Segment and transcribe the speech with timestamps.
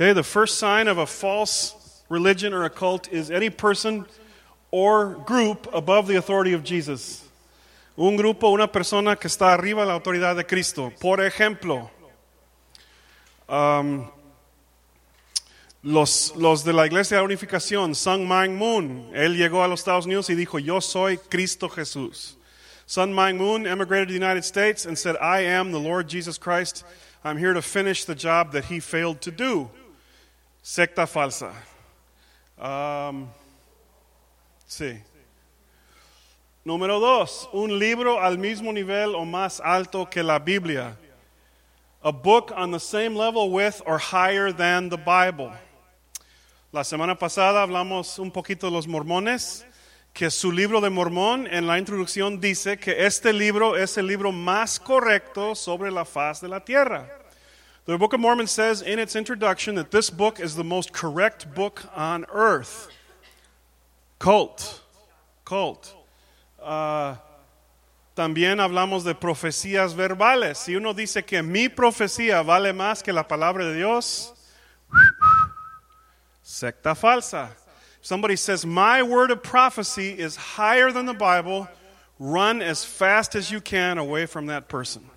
[0.00, 4.06] Okay, the first sign of a false religion or a cult is any person
[4.70, 7.28] or group above the authority of Jesus.
[7.98, 10.92] Un grupo, una persona que está arriba de la autoridad de Cristo.
[11.00, 11.90] Por ejemplo,
[13.48, 14.08] um,
[15.82, 19.80] los, los de la Iglesia de la Unificación, Sun Myung Moon, él llegó a los
[19.80, 22.36] Estados Unidos y dijo, yo soy Cristo Jesús.
[22.86, 26.38] Sun Myung Moon emigrated to the United States and said, I am the Lord Jesus
[26.38, 26.84] Christ.
[27.24, 29.70] I'm here to finish the job that he failed to do.
[30.68, 31.50] Secta falsa.
[34.66, 35.02] Sí.
[36.62, 40.94] Número dos, un libro al mismo nivel o más alto que la Biblia.
[42.02, 45.50] A book on the same level with or higher than the Bible.
[46.70, 49.64] La semana pasada hablamos un poquito de los mormones,
[50.12, 54.32] que su libro de Mormón en la introducción dice que este libro es el libro
[54.32, 57.17] más correcto sobre la faz de la tierra.
[57.88, 61.54] The Book of Mormon says in its introduction that this book is the most correct
[61.54, 62.88] book on earth.
[64.18, 64.82] Cult.
[65.46, 65.94] Cult.
[66.62, 67.14] Uh,
[68.14, 70.58] también hablamos de profecías verbales.
[70.58, 74.34] Si uno dice que mi profecía vale más que la palabra de Dios,
[76.42, 77.48] secta falsa.
[78.02, 81.66] Somebody says, My word of prophecy is higher than the Bible,
[82.18, 85.08] run as fast as you can away from that person.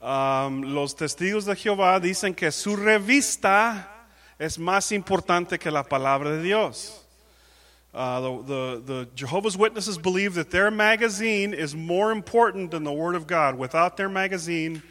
[0.00, 3.88] Um, los testigos de Jehová dicen que su revista
[4.38, 7.04] es más importante que la palabra de Dios.
[7.92, 12.92] Uh, the, the, the Jehovah's Witnesses believe that their magazine is more important than the
[12.92, 13.58] Word of God.
[13.58, 14.82] Without their magazine,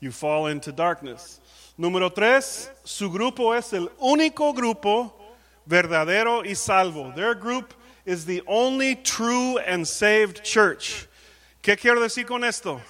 [0.00, 1.40] you fall into darkness.
[1.78, 5.12] Número tres, su grupo es el único grupo
[5.68, 7.12] verdadero y salvo.
[7.14, 7.74] Their group
[8.06, 11.06] is the only true and saved church.
[11.62, 12.80] ¿Qué quiero decir con esto?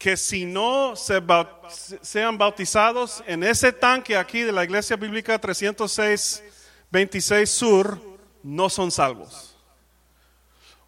[0.00, 1.46] Que si no se baut
[2.02, 6.42] sean bautizados en ese tanque aquí de la Iglesia Bíblica 306,
[6.90, 8.00] 26 Sur,
[8.42, 9.54] no son salvos.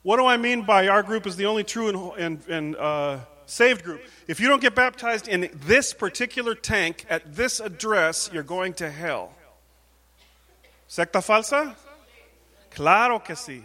[0.02, 3.84] What do I mean by our group is the only true and, and, uh, saved
[3.84, 4.00] group?
[4.26, 8.90] If you don't get baptized in this particular tank at this address, you're going to
[8.90, 9.30] hell.
[10.88, 11.76] ¿Secta falsa?
[12.70, 13.62] Claro que sí.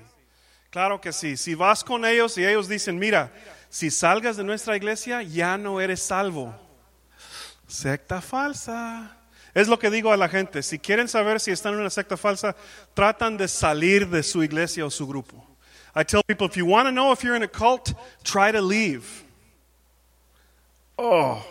[0.72, 1.38] Claro que sí.
[1.38, 3.32] Si vas con ellos y ellos dicen, mira,
[3.70, 6.56] si salgas de nuestra iglesia, ya no eres salvo.
[7.68, 9.18] Secta falsa.
[9.54, 10.62] Es lo que digo a la gente.
[10.64, 12.56] Si quieren saber si están en una secta falsa,
[12.94, 15.44] tratan de salir de su iglesia o su grupo.
[15.96, 18.62] I tell people, if you want to know if you're in a cult, try to
[18.62, 19.04] leave.
[20.96, 21.44] Oh.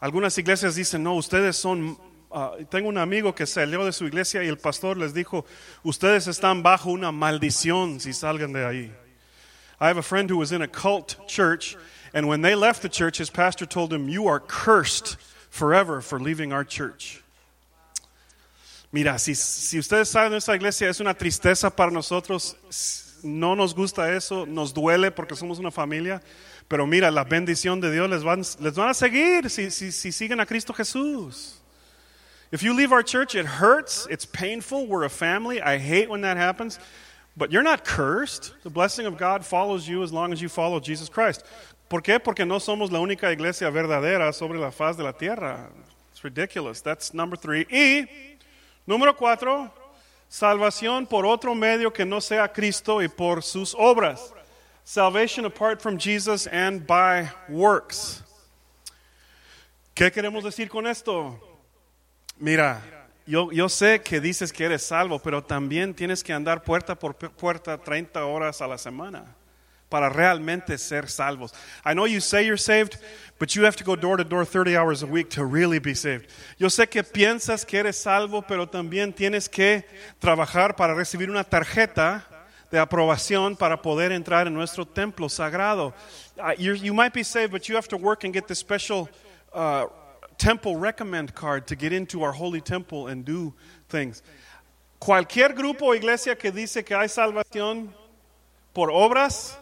[0.00, 1.96] Algunas iglesias dicen, no, ustedes son...
[2.34, 5.44] Uh, tengo un amigo que salió de su iglesia y el pastor les dijo,
[5.84, 8.94] ustedes están bajo una maldición si salgan de ahí.
[9.82, 11.76] I have a friend who was in a cult church,
[12.14, 15.16] and when they left the church, his pastor told him, You are cursed
[15.50, 17.20] forever for leaving our church.
[18.92, 22.54] Mira, si, si ustedes saben de nuestra iglesia, es una tristeza para nosotros.
[23.24, 26.22] No nos gusta eso, nos duele porque somos una familia.
[26.68, 30.12] Pero mira, la bendición de Dios les van, les van a seguir si, si, si
[30.12, 31.54] siguen a Cristo Jesús.
[32.52, 34.86] If you leave our church, it hurts, it's painful.
[34.86, 35.60] We're a family.
[35.60, 36.78] I hate when that happens.
[37.36, 38.52] But you're not cursed.
[38.62, 41.44] The blessing of God follows you as long as you follow Jesus Christ.
[41.88, 42.22] ¿Por qué?
[42.22, 45.68] Porque no somos la única iglesia verdadera sobre la faz de la tierra.
[46.10, 46.80] It's ridiculous.
[46.80, 47.66] That's number three.
[47.70, 48.06] Y
[48.86, 49.70] número cuatro,
[50.30, 54.32] salvación por otro medio que no sea Cristo y por sus obras.
[54.84, 58.22] Salvation apart from Jesus and by works.
[59.94, 61.38] ¿Qué queremos decir con esto?
[62.38, 62.82] Mira,
[63.26, 67.14] yo, yo, sé que dices que eres salvo, pero también tienes que andar puerta por
[67.14, 69.24] puerta 30 horas a la semana
[69.92, 71.52] para realmente ser salvos.
[71.84, 72.96] I know you say you're saved,
[73.38, 75.94] but you have to go door to door 30 hours a week to really be
[75.94, 76.26] saved.
[76.58, 79.84] Yo sé que piensas que eres salvo, pero también tienes que
[80.18, 82.24] trabajar para recibir una tarjeta
[82.70, 85.92] de aprobación para poder entrar en nuestro templo sagrado.
[86.38, 89.10] Uh, you might be saved, but you have to work and get the special
[89.52, 89.84] uh,
[90.38, 93.54] temple recommend card to get into our holy temple and do
[93.88, 94.22] things.
[94.98, 97.92] Cualquier grupo o iglesia que dice que hay salvación
[98.72, 99.58] por obras,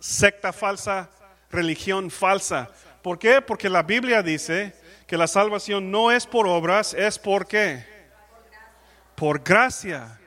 [0.00, 1.10] secta falsa,
[1.50, 2.70] religión falsa.
[3.02, 3.40] ¿Por qué?
[3.40, 4.74] Porque la Biblia dice
[5.06, 7.84] que la salvación no es por obras, es por qué?
[9.14, 10.18] Por gracia.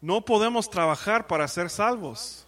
[0.00, 2.46] No podemos trabajar para ser salvos.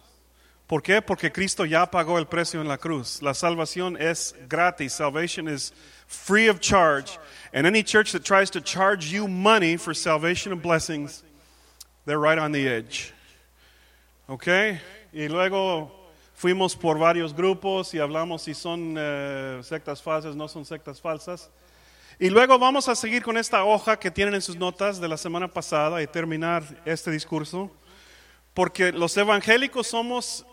[0.67, 1.01] ¿Por qué?
[1.01, 3.21] Porque Cristo ya pagó el precio en la cruz.
[3.23, 4.93] La salvación es gratis.
[4.93, 5.73] Salvation is
[6.09, 7.17] free of charge.
[7.53, 11.23] And any church that tries to charge you money for salvation and blessings,
[12.05, 13.13] they're right on the edge.
[14.27, 14.47] ¿Ok?
[15.13, 15.91] Y luego
[16.35, 21.49] fuimos por varios grupos y hablamos si son uh, sectas falsas, no son sectas falsas.
[22.19, 25.17] Y luego vamos a seguir con esta hoja que tienen en sus notas de la
[25.17, 27.71] semana pasada y terminar este discurso,
[28.53, 30.45] porque los evangélicos somos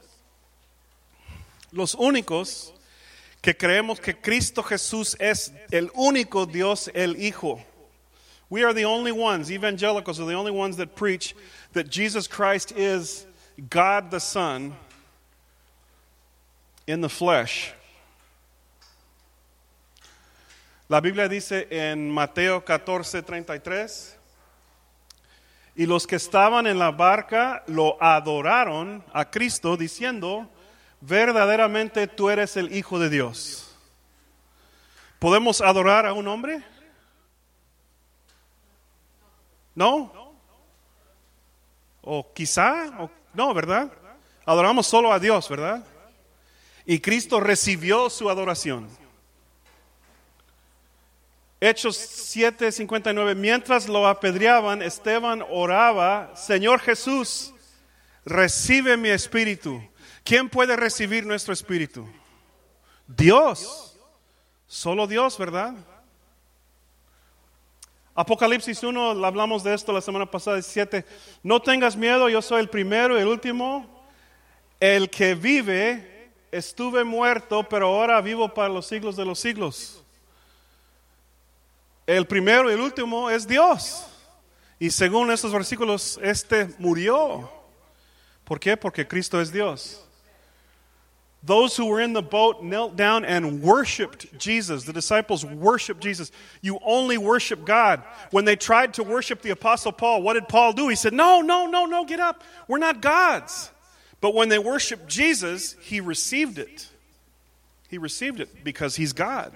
[1.73, 2.73] los únicos
[3.47, 7.65] que creemos que Cristo Jesús es el único Dios, el Hijo.
[8.51, 11.33] We are the only ones, evangelicals are the only ones that preach
[11.73, 13.25] that Jesus Christ is
[13.71, 14.75] God the Son
[16.89, 17.73] in the flesh.
[20.89, 24.17] La Biblia dice en Mateo 14, 33,
[25.77, 30.51] y los que estaban en la barca lo adoraron a Cristo diciendo,
[31.06, 33.75] verdaderamente tú eres el Hijo de Dios.
[35.19, 36.62] ¿Podemos adorar a un hombre?
[39.75, 40.12] ¿No?
[42.03, 43.11] ¿O quizá?
[43.35, 43.93] no, ¿verdad?
[44.44, 45.85] Adoramos solo a Dios, ¿verdad?
[46.85, 48.88] Y Cristo recibió su adoración.
[51.61, 57.52] Hechos 7:59, mientras lo apedreaban, Esteban oraba, Señor Jesús,
[58.25, 59.82] recibe mi espíritu.
[60.26, 62.05] ¿Quién puede recibir nuestro espíritu?
[63.06, 63.96] Dios.
[64.67, 65.75] Solo Dios, ¿verdad?
[68.12, 71.06] Apocalipsis 1, hablamos de esto la semana pasada, 7.
[71.44, 74.05] No tengas miedo, yo soy el primero y el último.
[74.81, 80.02] El que vive, estuve muerto, pero ahora vivo para los siglos de los siglos.
[82.05, 84.05] El primero y el último es Dios.
[84.81, 87.49] Y según estos versículos, este murió.
[88.43, 88.76] ¿Por qué?
[88.76, 90.06] Porque Cristo es Dios.
[91.43, 94.85] Those who were in the boat knelt down and worshiped Jesus.
[94.85, 96.33] The disciples worshiped Jesus.
[96.61, 98.03] You only worship God.
[98.33, 100.88] When they tried to worship the Apostle Paul, what did Paul do?
[100.88, 102.43] He said, No, no, no, no, get up.
[102.67, 103.71] We're not gods.
[104.21, 106.88] But when they worshiped Jesus, he received it.
[107.88, 109.53] He received it because he's God.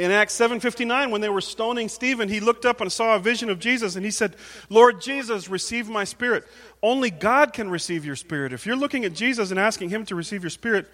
[0.00, 3.50] In Acts 7:59 when they were stoning Stephen, he looked up and saw a vision
[3.50, 4.34] of Jesus and he said,
[4.70, 6.46] "Lord Jesus, receive my spirit."
[6.82, 8.54] Only God can receive your spirit.
[8.54, 10.90] If you're looking at Jesus and asking him to receive your spirit,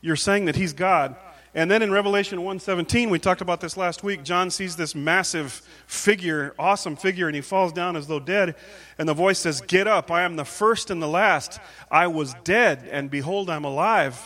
[0.00, 1.16] you're saying that he's God.
[1.52, 5.60] And then in Revelation 1:17, we talked about this last week, John sees this massive
[5.88, 8.54] figure, awesome figure, and he falls down as though dead,
[9.00, 11.58] and the voice says, "Get up, I am the first and the last.
[11.90, 14.16] I was dead, and behold, I'm alive."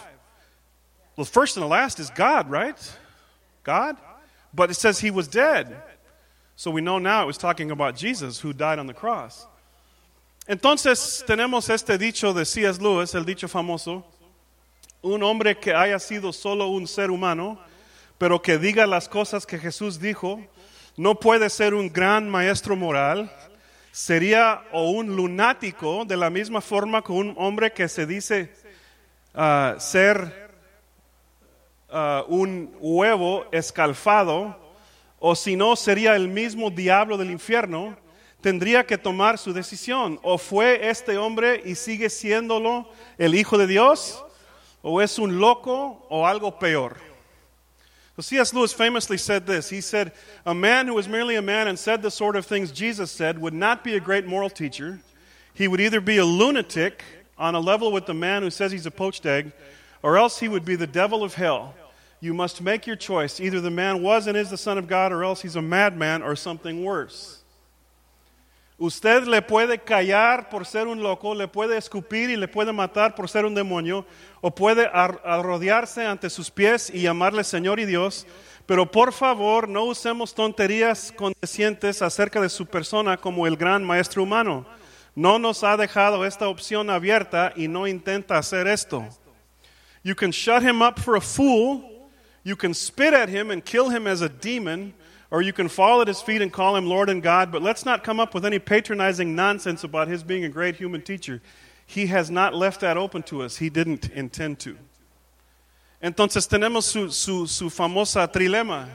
[1.17, 2.77] Well, first and the last is God, right?
[3.65, 3.97] God?
[4.53, 5.77] But it says he was dead.
[6.57, 9.47] So we know now it was talking about Jesus who died on the cross.
[10.49, 12.81] Entonces tenemos este dicho de C.S.
[12.81, 14.03] Lewis, el dicho famoso,
[15.03, 17.59] un hombre que haya sido solo un ser humano,
[18.17, 20.43] pero que diga las cosas que Jesús dijo,
[20.97, 23.31] no puede ser un gran maestro moral,
[23.93, 28.53] sería o un lunático de la misma forma que un hombre que se dice
[29.35, 30.48] uh, ser
[31.91, 34.57] uh, un huevo escalfado,
[35.19, 37.97] o si no sería el mismo diablo del infierno,
[38.41, 40.19] tendría que tomar su decisión.
[40.23, 42.89] O fue este hombre y sigue siéndolo
[43.19, 44.25] el Hijo de Dios,
[44.83, 46.97] o es un loco o algo peor.
[48.21, 48.53] C.S.
[48.53, 49.71] Lewis famously said this.
[49.71, 50.13] He said,
[50.45, 53.41] A man who was merely a man and said the sort of things Jesus said
[53.41, 54.99] would not be a great moral teacher.
[55.55, 57.05] He would either be a lunatic
[57.39, 59.53] on a level with the man who says he's a poached egg,
[60.03, 61.75] or else he would be the devil of hell.
[62.21, 63.41] You must make your choice.
[63.41, 66.23] Either the man was and is the Son of God, or else he's a madman
[66.23, 67.39] or something worse.
[68.81, 73.17] Usted le puede callar por ser un loco, le puede escupir y le puede matar
[73.17, 74.05] por ser un demonio,
[74.41, 78.25] o puede arrodillarse ante sus pies y llamarle Señor y Dios,
[78.67, 84.23] pero por favor no usemos tonterías condescientes acerca de su persona como el gran maestro
[84.23, 84.65] humano.
[85.17, 89.09] No nos ha dejado esta opción abierta y no intenta hacer esto.
[90.03, 92.09] You can shut him up for a fool,
[92.45, 94.95] you can spit at him and kill him as a demon,
[95.31, 97.85] or you can fall at his feet and call him Lord and God, but let's
[97.85, 101.43] not come up with any patronizing nonsense about his being a great human teacher.
[101.87, 103.57] He has not left that open to us.
[103.57, 104.77] He didn't intend to.
[106.03, 108.89] Entonces tenemos su, su, su famosa trilema.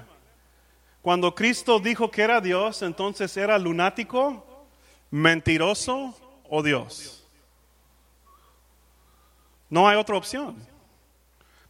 [1.02, 4.42] Cuando Cristo dijo que era Dios, entonces era lunático,
[5.12, 6.16] mentiroso
[6.50, 7.22] o Dios.
[9.70, 10.56] No hay otra opción.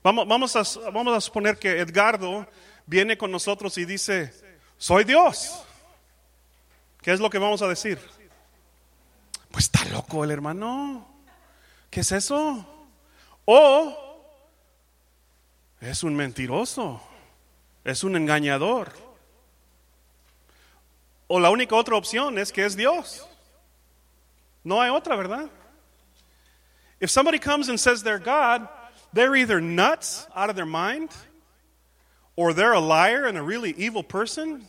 [0.03, 2.45] Vamos, vamos, a, vamos a suponer que Edgardo
[2.85, 4.33] viene con nosotros y dice,
[4.77, 5.63] soy Dios.
[7.01, 7.99] ¿Qué es lo que vamos a decir?
[9.49, 11.07] Pues está loco el hermano.
[11.89, 12.65] ¿Qué es eso?
[13.45, 14.27] O
[15.79, 17.01] es un mentiroso,
[17.83, 18.91] es un engañador.
[21.27, 23.25] O la única otra opción es que es Dios.
[24.63, 25.49] No hay otra, ¿verdad?
[26.99, 28.67] If somebody comes and says they're God,
[29.13, 31.09] they're either nuts out of their mind
[32.35, 34.65] or they're a liar and a really evil person,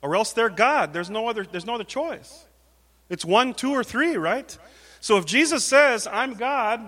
[0.00, 0.92] or else they're God.
[0.92, 2.44] There's no other, there's no other choice.
[3.08, 4.56] It's one, two, or three, right?
[5.00, 6.80] So if Jesus says, I'm God,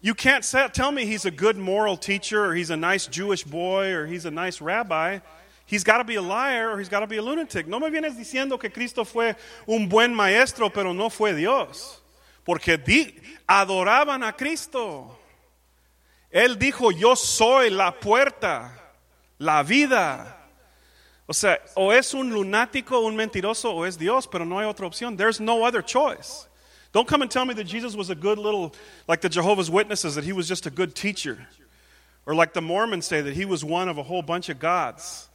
[0.00, 3.44] you can't say, tell me he's a good moral teacher or he's a nice Jewish
[3.44, 5.18] boy or he's a nice rabbi.
[5.66, 7.66] He's got to be a liar or he's got to be a lunatic.
[7.66, 9.34] No me vienes diciendo que Cristo fue
[9.66, 12.00] un buen maestro, pero no fue Dios.
[12.46, 13.14] Porque di,
[13.46, 15.17] adoraban a Cristo.
[16.32, 18.70] Él dijo, yo soy la puerta,
[19.38, 20.36] la vida.
[21.26, 24.86] O sea, o es un lunático, un mentiroso, o es Dios, pero no hay otra
[24.86, 25.16] opción.
[25.16, 26.46] There's no other choice.
[26.92, 28.74] Don't come and tell me that Jesus was a good little,
[29.06, 31.46] like the Jehovah's Witnesses, that he was just a good teacher.
[32.24, 35.28] Or like the Mormons say, that he was one of a whole bunch of gods,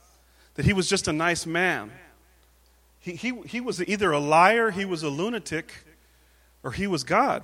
[0.55, 1.91] that he was just a nice man.
[3.00, 5.73] He, he, he was either a liar, he was a lunatic,
[6.63, 7.43] or he was God.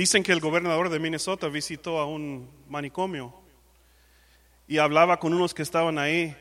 [0.00, 3.34] Dicen que el gobernador de Minnesota visitó a un manicomio
[4.66, 6.34] y hablaba con unos que estaban ahí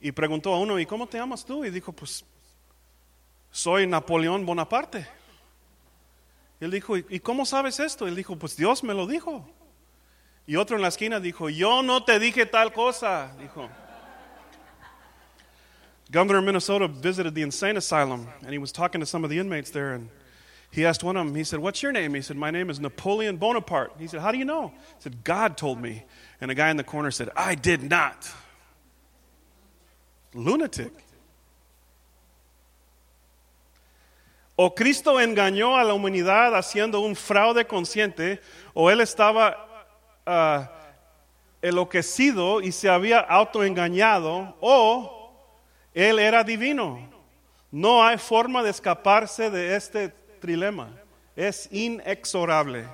[0.00, 1.62] y preguntó a uno, ¿y cómo te llamas tú?
[1.62, 2.24] Y dijo, pues
[3.50, 5.06] soy Napoleón Bonaparte.
[6.58, 8.08] Él dijo, ¿y cómo sabes esto?
[8.08, 9.46] Él dijo, pues Dios me lo dijo.
[10.46, 13.36] Y otro en la esquina dijo, yo no te dije tal cosa.
[13.38, 13.68] Dijo.
[16.10, 19.38] Governor of Minnesota visited the insane asylum and he was talking to some of the
[19.38, 20.08] inmates there and
[20.72, 22.14] he asked one of them, he said, What's your name?
[22.14, 23.92] He said, My name is Napoleon Bonaparte.
[23.98, 24.68] He said, How do you know?
[24.68, 26.02] He said, God told me.
[26.40, 28.26] And a guy in the corner said, I did not.
[30.32, 30.92] Lunatic.
[34.56, 38.40] O Cristo engañó a la humanidad haciendo un fraude consciente,
[38.74, 39.90] o él estaba
[40.26, 40.64] uh,
[41.60, 45.34] enloquecido y se había autoengañado, o
[45.92, 47.10] él era divino.
[47.70, 50.88] No hay forma de escaparse de este trilema.
[51.36, 52.84] Es inexorable.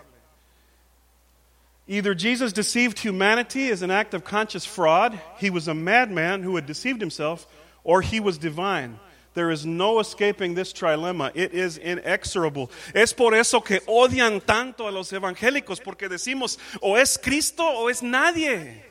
[1.87, 6.55] Either Jesus deceived humanity as an act of conscious fraud, he was a madman who
[6.57, 7.47] had deceived himself,
[7.83, 9.01] or he was divine.
[9.33, 11.31] There is no escaping this trilemma.
[11.35, 12.71] It is inexorable.
[12.95, 17.89] Es por eso que odian tanto a los evangélicos, porque decimos, o es Cristo o
[17.89, 18.83] es nadie.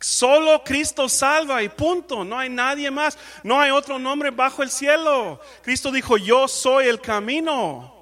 [0.00, 2.24] Solo Cristo salva y punto.
[2.24, 3.18] No hay nadie más.
[3.42, 5.40] No hay otro nombre bajo el cielo.
[5.62, 7.93] Cristo dijo, yo soy el camino.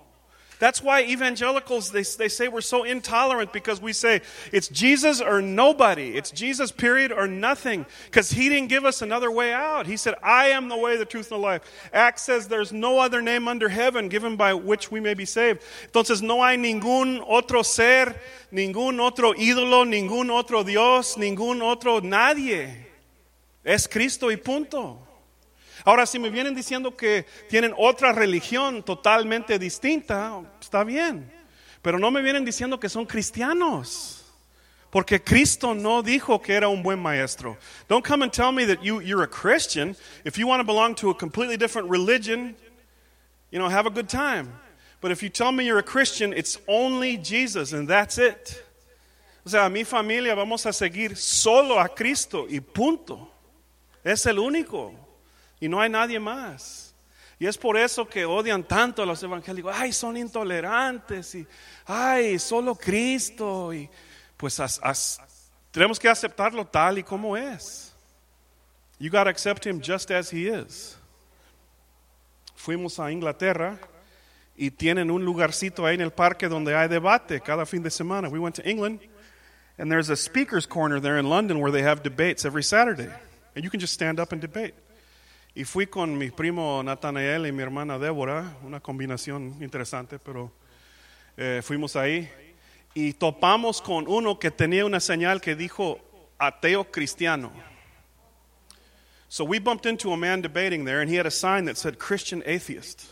[0.63, 5.43] That's why evangelicals, they, they say we're so intolerant because we say it's Jesus or
[5.43, 6.17] nobody.
[6.17, 7.85] It's Jesus, period, or nothing.
[8.05, 9.89] Because he didn't give us another way out.
[9.89, 11.63] He said, I am the way, the truth, and the life.
[11.93, 15.63] Acts says there's no other name under heaven given by which we may be saved.
[15.91, 18.15] Entonces no hay ningún otro ser,
[18.53, 22.87] ningún otro ídolo, ningún otro Dios, ningún otro nadie.
[23.65, 25.09] Es Cristo y punto.
[25.85, 31.31] Ahora, si me vienen diciendo que tienen otra religión totalmente distinta, está bien.
[31.83, 34.19] Pero no me vienen diciendo que son cristianos.
[34.91, 37.57] Porque Cristo no dijo que era un buen maestro.
[37.89, 39.97] Don't come and tell me that you, you're a Christian.
[40.25, 42.55] If you want to belong to a completely different religion,
[43.51, 44.53] you know, have a good time.
[45.01, 48.63] But if you tell me you're a Christian, it's only Jesus and that's it.
[49.45, 53.29] O sea, mi familia vamos a seguir solo a Cristo y punto.
[54.05, 54.95] Es el único
[55.63, 56.93] y no hay nadie más.
[57.39, 59.73] Y es por eso que odian tanto a los evangélicos.
[59.73, 61.47] Ay, son intolerantes y
[61.87, 63.73] ay, solo Cristo.
[63.73, 63.89] Y
[64.37, 64.61] pues
[65.71, 67.95] tenemos que aceptarlo tal y como es.
[68.99, 70.99] You got to accept him just as he is.
[72.57, 73.79] Fuimos a Inglaterra
[74.57, 78.29] y tienen un lugarcito ahí en el parque donde hay debate cada fin de semana.
[78.29, 78.99] We went to England
[79.79, 83.11] and there's a speaker's corner there in London where they have debates every Saturday.
[83.55, 84.75] And you can just stand up and debate.
[85.55, 90.51] Y fui con mi primo Nathanael y mi hermana Débora, una combinación interesante, pero
[91.37, 92.31] eh, fuimos ahí
[92.95, 96.01] y topamos con uno que tenía una señal que dijo
[96.39, 97.53] ateo cristiano.
[99.29, 101.99] So we bumped into a man debating there and he had a sign that said
[101.99, 103.03] Christian atheist.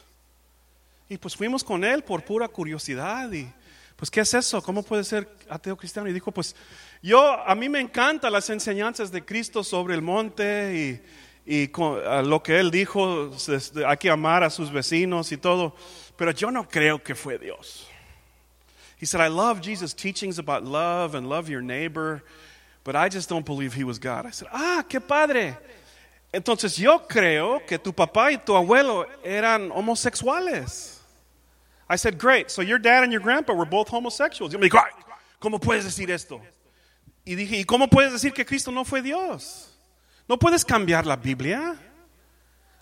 [1.11, 3.53] Y pues fuimos con él por pura curiosidad y
[3.97, 4.63] pues ¿qué es eso?
[4.63, 6.09] ¿Cómo puede ser ateo cristiano?
[6.09, 6.57] Y dijo, pues
[7.03, 11.03] yo a mí me encantan las enseñanzas de Cristo sobre el monte y
[11.53, 13.29] y con, lo que él dijo,
[13.85, 15.75] hay que amar a sus vecinos y todo,
[16.17, 17.89] pero yo no creo que fue Dios.
[18.97, 22.23] He said, I love Jesus' teachings about love and love your neighbor,
[22.85, 24.27] but I just don't believe he was God.
[24.27, 25.57] I said, ah, qué padre.
[26.33, 30.99] Entonces yo creo que tu papá y tu abuelo eran homosexuales.
[31.89, 32.53] I said, great.
[32.53, 34.55] So your dad and your grandpa were both homosexuals.
[34.55, 34.79] Y me dijo,
[35.41, 36.41] ¿cómo puedes decir esto?
[37.27, 39.70] Y dije, ¿y cómo puedes decir que Cristo no fue Dios?
[40.31, 41.77] No puedes cambiar la Biblia.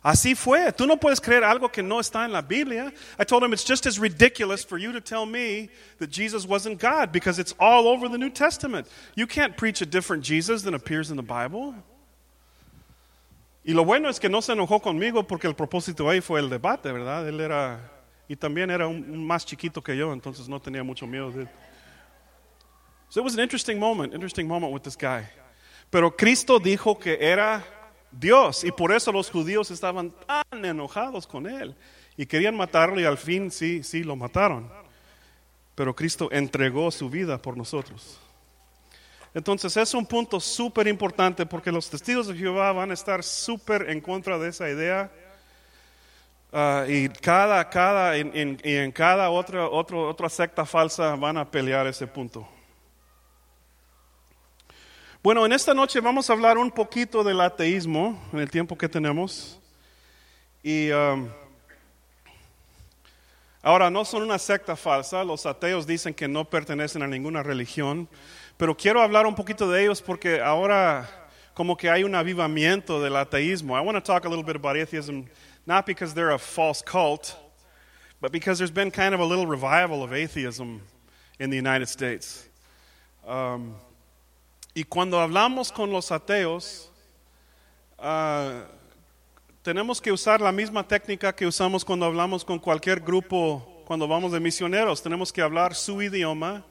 [0.03, 0.71] Así fue.
[0.71, 2.93] Tú no puedes creer algo que no está en la Biblia.
[3.19, 6.79] I told him it's just as ridiculous for you to tell me that Jesus wasn't
[6.79, 8.87] God because it's all over the New Testament.
[9.17, 11.75] You can't preach a different Jesus than appears in the Bible.
[13.65, 16.51] Y lo bueno es que no se enojó conmigo porque el propósito ahí fue el
[16.51, 17.27] debate, ¿verdad?
[17.27, 17.81] Él era,
[18.29, 21.49] y también era un, más chiquito que yo, entonces no tenía mucho miedo de él.
[23.09, 25.25] So it was an interesting moment, interesting moment with this guy.
[25.91, 27.65] Pero Cristo dijo que era
[28.11, 31.75] Dios y por eso los judíos estaban tan enojados con él
[32.17, 34.71] y querían matarlo y al fin sí, sí lo mataron.
[35.75, 38.19] Pero Cristo entregó su vida por nosotros.
[39.33, 43.89] Entonces es un punto súper importante porque los testigos de Jehová van a estar súper
[43.89, 45.11] en contra de esa idea.
[46.51, 51.49] Uh, y cada, cada, en, en, en cada otra, otro, otra secta falsa van a
[51.49, 52.49] pelear ese punto.
[55.21, 58.89] Bueno, en esta noche vamos a hablar un poquito del ateísmo en el tiempo que
[58.89, 59.59] tenemos.
[60.63, 61.29] Y um,
[63.61, 68.09] ahora no son una secta falsa, los ateos dicen que no pertenecen a ninguna religión,
[68.57, 71.11] pero quiero hablar un poquito de ellos porque ahora
[71.53, 73.77] como que hay un avivamiento del ateísmo.
[73.77, 75.27] I want to talk a little bit about atheism,
[75.67, 77.37] not because they're a false cult,
[78.21, 80.81] but because there's been kind of a little revival of atheism
[81.41, 82.49] in the United States.
[83.27, 83.75] Um,
[84.79, 86.89] y cuando hablamos con los ateos,
[87.99, 88.63] uh,
[89.61, 94.31] tenemos que usar la misma técnica que usamos cuando hablamos con cualquier grupo, cuando vamos
[94.31, 95.03] de misioneros.
[95.03, 96.65] Tenemos que hablar su idioma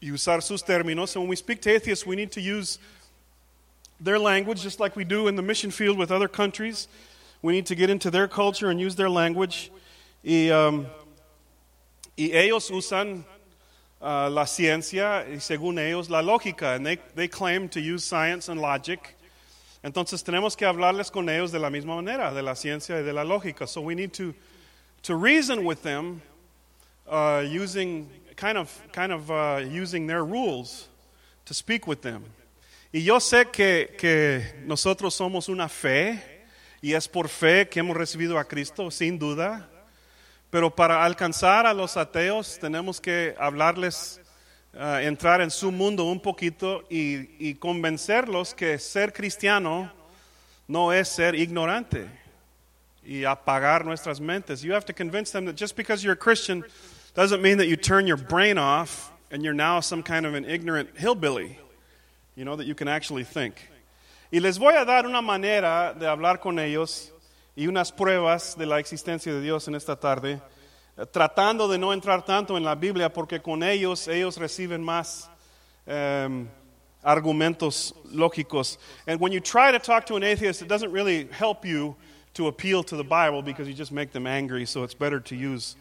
[0.00, 1.10] y usar sus términos.
[1.10, 2.80] So when we speak to atheists, we need to use
[4.00, 6.88] their language, just like we do in the mission field with other countries.
[7.40, 9.70] We need to get into their culture and use their language.
[10.24, 10.88] Y, um,
[12.16, 13.24] y ellos usan
[14.00, 16.74] uh, la ciencia y según ellos la lógica.
[16.74, 19.16] And they, they claim to use science and logic.
[19.82, 23.12] Entonces tenemos que hablarles con ellos de la misma manera, de la ciencia y de
[23.12, 23.66] la lógica.
[23.66, 24.34] So we need to,
[25.02, 26.20] to reason with them
[27.08, 30.88] uh, using kind of, kind of uh, using their rules
[31.46, 32.24] to speak with them.
[32.92, 36.20] Y yo sé que, que nosotros somos una fe,
[36.82, 39.69] y es por fe que hemos recibido a Cristo, sin duda.
[40.50, 44.20] Pero para alcanzar a los ateos tenemos que hablarles,
[44.74, 49.92] uh, entrar en su mundo un poquito y, y convencerlos que ser cristiano
[50.66, 52.08] no es ser ignorante
[53.04, 54.62] y apagar nuestras mentes.
[54.62, 56.64] You have to convince them that just because you're a Christian
[57.14, 60.44] doesn't mean that you turn your brain off and you're now some kind of an
[60.44, 61.58] ignorant hillbilly,
[62.34, 63.54] you know, that you can actually think.
[64.32, 67.10] Y les voy a dar una manera de hablar con ellos
[67.60, 70.40] y unas pruebas de la existencia de Dios en esta tarde,
[70.96, 75.28] eh, tratando de no entrar tanto en la Biblia porque con ellos ellos reciben más
[75.86, 76.48] um,
[77.02, 78.78] argumentos lógicos.
[79.06, 81.96] And when you try to talk to an atheist, it doesn't really help you
[82.32, 85.36] to appeal to the Bible because you just make them angry, so it's better to
[85.36, 85.76] use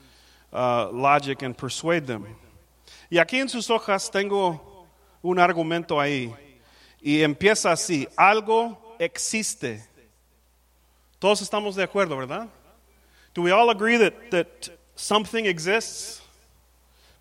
[0.52, 2.26] uh, logic and persuade them.
[3.10, 4.86] Y aquí en sus hojas tengo
[5.24, 6.36] un argumento ahí.
[7.02, 9.89] Y empieza así, algo existe.
[11.20, 12.48] Todos estamos de acuerdo, ¿verdad?
[13.34, 14.48] Do we all agree that, that
[14.96, 16.22] something exists?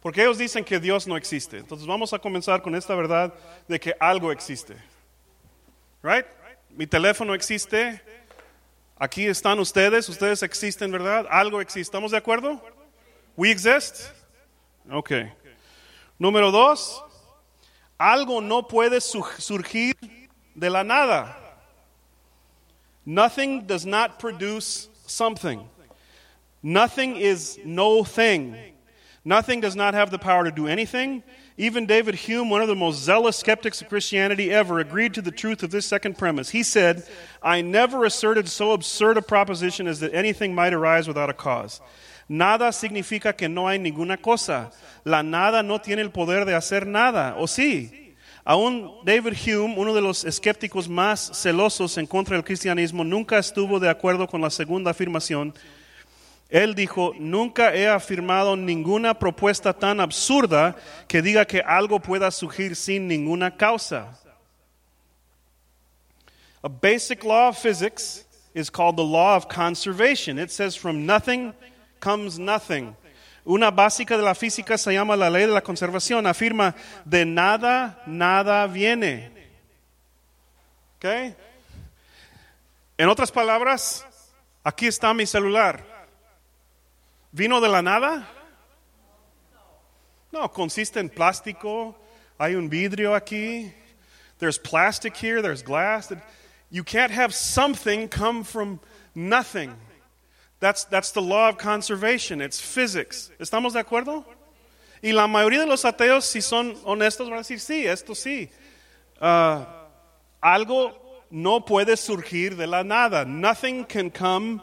[0.01, 1.59] Porque ellos dicen que Dios no existe.
[1.59, 3.35] Entonces vamos a comenzar con esta verdad
[3.67, 4.77] de que algo existe.
[6.03, 6.25] Right?
[6.71, 8.01] Mi teléfono existe.
[8.97, 10.09] Aquí están ustedes.
[10.09, 11.27] Ustedes existen, ¿verdad?
[11.29, 11.81] Algo existe.
[11.81, 12.63] ¿Estamos de acuerdo?
[13.37, 14.11] We exist?
[14.91, 15.13] Ok.
[16.19, 17.05] Número dos,
[17.97, 19.95] algo no puede surgir
[20.55, 21.48] de la nada.
[23.09, 25.67] Nothing does not produce something.
[26.63, 28.55] Nothing is no thing.
[29.25, 31.23] Nothing does not have the power to do anything.
[31.57, 35.31] Even David Hume, one of the most zealous skeptics of Christianity ever, agreed to the
[35.31, 36.51] truth of this second premise.
[36.51, 37.03] He said,
[37.43, 41.81] I never asserted so absurd a proposition as that anything might arise without a cause.
[42.29, 44.71] Nada significa que no hay ninguna cosa.
[45.07, 48.08] La nada no tiene el poder de hacer nada, ¿o sí?
[48.49, 53.79] Aún David Hume, uno de los escépticos más celosos en contra del cristianismo, nunca estuvo
[53.79, 55.53] de acuerdo con la segunda afirmación.
[56.49, 60.75] Él dijo, nunca he afirmado ninguna propuesta tan absurda
[61.07, 64.19] que diga que algo pueda surgir sin ninguna causa.
[66.63, 70.39] A basic law of physics is called the law of conservation.
[70.39, 71.53] It says from nothing
[72.01, 72.97] comes nothing.
[73.45, 76.27] Una básica de la física se llama la ley de la conservación.
[76.27, 76.75] Afirma,
[77.05, 79.31] de nada, nada viene.
[80.97, 81.35] ¿Ok?
[82.99, 84.05] En otras palabras,
[84.65, 85.85] aquí está mi celular.
[87.33, 88.29] ¿Vino de la nada?
[90.33, 91.97] No, consiste en plástico.
[92.39, 93.73] Hay un vidrio aquí.
[94.39, 96.13] There's plastic here, there's glass.
[96.71, 98.81] You can't have something come from
[99.19, 99.75] Nothing.
[100.61, 102.41] That's, that's the law of conservation.
[102.41, 103.31] It's physics.
[103.39, 104.25] ¿Estamos de acuerdo?
[105.03, 108.51] Y la mayoría de los ateos, si son honestos, van a decir, sí, esto sí.
[109.21, 109.65] Uh,
[110.41, 113.25] algo no puede surgir de la nada.
[113.25, 114.61] Nothing can come,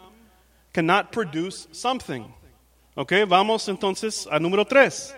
[0.73, 2.25] cannot produce something.
[2.95, 5.13] Ok, vamos entonces a número tres.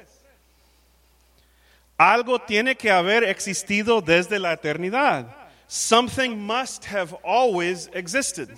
[1.97, 5.25] Algo tiene que haber existido desde la eternidad.
[5.67, 8.49] Something must have always existed.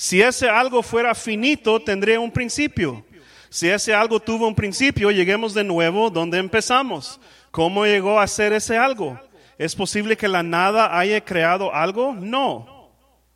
[0.00, 3.04] Si ese algo fuera finito, tendría un principio.
[3.50, 7.20] Si ese algo tuvo un principio, lleguemos de nuevo donde empezamos.
[7.50, 9.20] ¿Cómo llegó a ser ese algo?
[9.58, 12.14] ¿Es posible que la nada haya creado algo?
[12.14, 12.88] No.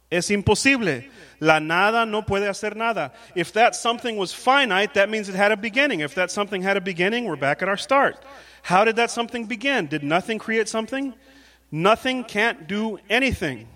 [0.09, 1.11] Es imposible.
[1.39, 3.13] La nada no puede hacer nada.
[3.35, 6.01] If that something was finite, that means it had a beginning.
[6.01, 8.17] If that something had a beginning, we're back at our start.
[8.63, 9.87] How did that something begin?
[9.87, 11.13] Did nothing create something?
[11.71, 13.69] Nothing can't do anything.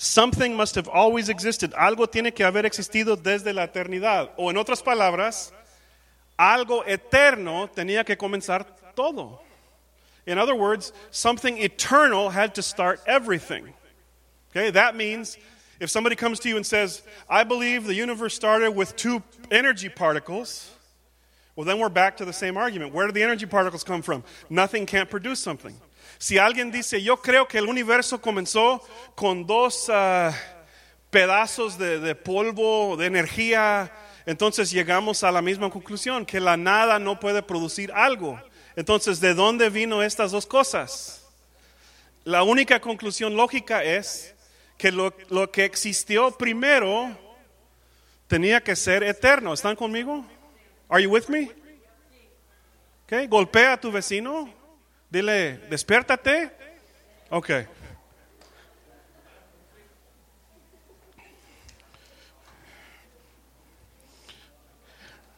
[0.00, 1.72] Something must have always existed.
[1.72, 4.30] Algo tiene que haber existido desde la eternidad.
[4.38, 5.50] O en otras palabras,
[6.38, 9.40] algo eterno tenía que comenzar todo.
[10.24, 13.74] In other words, something eternal had to start everything.
[14.52, 15.36] Okay, that means
[15.80, 19.88] if somebody comes to you and says, I believe the universe started with two energy
[19.88, 20.70] particles,
[21.56, 22.94] well, then we're back to the same argument.
[22.94, 24.22] Where do the energy particles come from?
[24.48, 25.74] Nothing can't produce something.
[26.18, 28.82] Si alguien dice, yo creo que el universo comenzó
[29.14, 30.32] con dos uh,
[31.10, 33.92] pedazos de, de polvo, de energía,
[34.26, 38.38] entonces llegamos a la misma conclusión, que la nada no puede producir algo.
[38.74, 41.24] Entonces, ¿de dónde vino estas dos cosas?
[42.24, 44.34] La única conclusión lógica es
[44.76, 47.16] que lo, lo, que existió primero
[48.26, 49.54] tenía que ser eterno.
[49.54, 50.26] ¿Están conmigo?
[50.88, 51.50] Are you with me?
[53.04, 53.26] Okay.
[53.26, 54.57] Golpea a tu vecino.
[55.10, 56.50] Dile, despiértate.
[57.30, 57.66] Ok.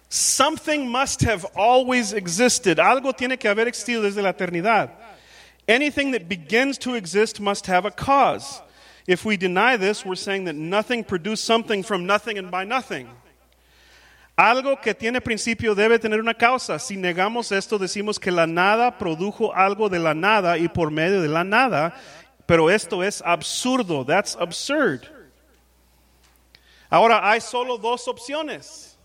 [0.09, 2.79] Something must have always existed.
[2.79, 4.91] Algo tiene que haber existido desde la eternidad.
[5.69, 8.61] Anything that begins to exist must have a cause.
[9.07, 13.09] If we deny this, we're saying that nothing produced something from nothing and by nothing.
[14.41, 16.79] Algo que tiene principio debe tener una causa.
[16.79, 21.21] Si negamos esto, decimos que la nada produjo algo de la nada y por medio
[21.21, 21.95] de la nada,
[22.47, 24.03] pero esto es absurdo.
[24.03, 25.03] That's absurd.
[26.89, 28.97] Ahora hay solo dos opciones.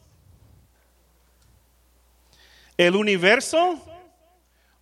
[2.77, 3.77] El universo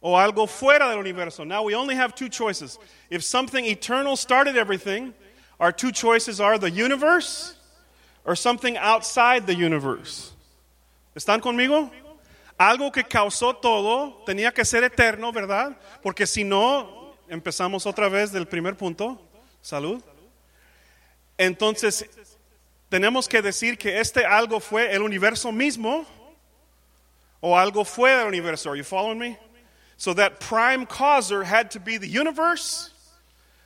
[0.01, 1.43] o algo fuera del universo.
[1.43, 2.77] Now we only have two choices.
[3.09, 5.15] If something eternal started everything,
[5.59, 7.55] our two choices are the universe
[8.23, 10.29] or something outside the universe.
[11.15, 11.91] ¿Están conmigo?
[12.57, 15.77] Algo que causó todo tenía que ser eterno, ¿verdad?
[16.01, 19.19] Porque si no, empezamos otra vez del primer punto.
[19.61, 20.03] Salud.
[21.37, 22.09] Entonces,
[22.89, 26.05] tenemos que decir que este algo fue el universo mismo
[27.41, 28.69] o algo fuera del universo.
[28.69, 29.37] Are you following me?
[29.97, 32.91] So that prime causer had to be the universe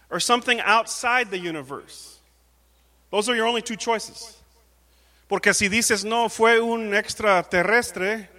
[0.10, 2.20] or something outside the universe.
[3.12, 4.37] Those are your only two choices.
[5.28, 8.30] Porque si dices no, fue un extraterrestre,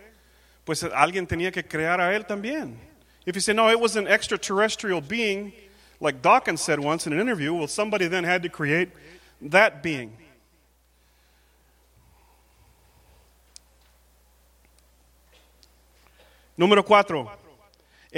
[0.64, 2.79] pues alguien tenía que crear a él también.
[3.27, 5.53] If you say no, it was an extraterrestrial being,
[6.01, 8.88] like Dawkins said once in an interview, well, somebody then had to create
[9.42, 10.16] that being.
[16.59, 17.31] Número cuatro.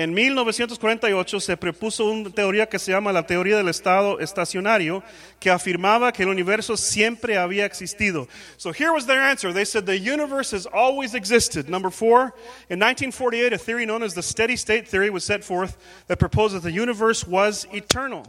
[0.00, 5.02] En 1948 se propuso una teoría que se llama la teoría del estado estacionario,
[5.38, 8.26] que afirmaba que el universo siempre había existido.
[8.56, 9.52] So here was their answer.
[9.52, 11.68] They said the universe has always existed.
[11.68, 12.32] Number four,
[12.70, 16.54] in 1948, a theory known as the steady state theory was set forth that proposed
[16.54, 18.24] that the universe was eternal.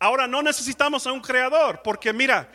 [0.00, 2.46] Ahora no necesitamos a un creador, porque mira,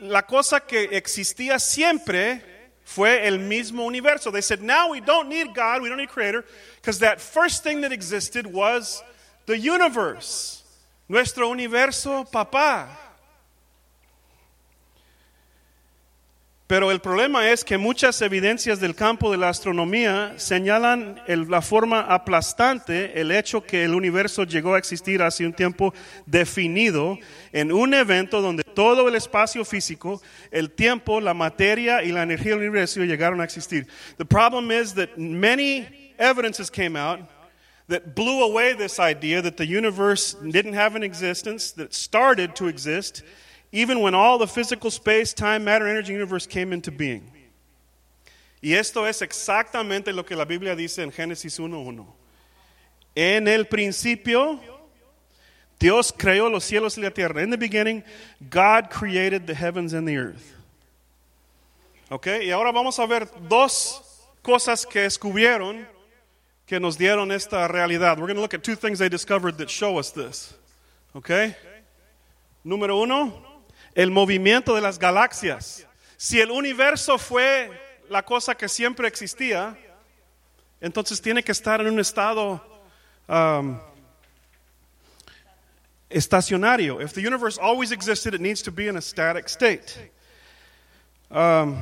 [0.00, 2.57] la cosa que existía siempre
[2.88, 4.30] fue el mismo universo.
[4.32, 6.42] They said, now we don't need God, we don't need creator,
[6.76, 9.02] because that first thing that existed was
[9.44, 10.62] the universe.
[11.06, 12.86] Nuestro universo, papá.
[16.68, 21.62] Pero el problema es que muchas evidencias del campo de la astronomía señalan el, la
[21.62, 25.94] forma aplastante el hecho que el universo llegó a existir hace un tiempo
[26.26, 27.18] definido
[27.52, 32.50] en un evento donde todo el espacio físico, el tiempo, la materia y la energía
[32.50, 33.86] del universo llegaron a existir.
[34.18, 37.20] The problem is that many evidences came out
[37.88, 42.68] that blew away this idea that the universe didn't have an existence, that started to
[42.68, 43.22] exist
[43.72, 47.30] even when all the physical space, time, matter, energy, universe came into being.
[48.60, 52.06] Y esto es exactamente lo que la Biblia dice en Génesis 1.1.
[53.14, 54.60] En el principio,
[55.78, 57.42] Dios creó los cielos y la tierra.
[57.42, 58.02] In the beginning,
[58.50, 60.54] God created the heavens and the earth.
[62.10, 64.02] Ok, y ahora vamos a ver dos
[64.42, 65.86] cosas que descubrieron
[66.66, 68.18] que nos dieron esta realidad.
[68.18, 70.54] We're going to look at two things they discovered that show us this.
[71.14, 71.54] Ok,
[72.64, 73.47] número uno,
[73.98, 75.84] el movimiento de las galaxias.
[76.16, 77.68] Si el universo fue
[78.08, 79.76] la cosa que siempre existía,
[80.80, 82.62] entonces tiene que estar en un estado
[83.26, 83.76] um,
[86.08, 87.02] estacionario.
[87.02, 90.12] If the universe always existed, it needs to be in a static state.
[91.28, 91.76] Um,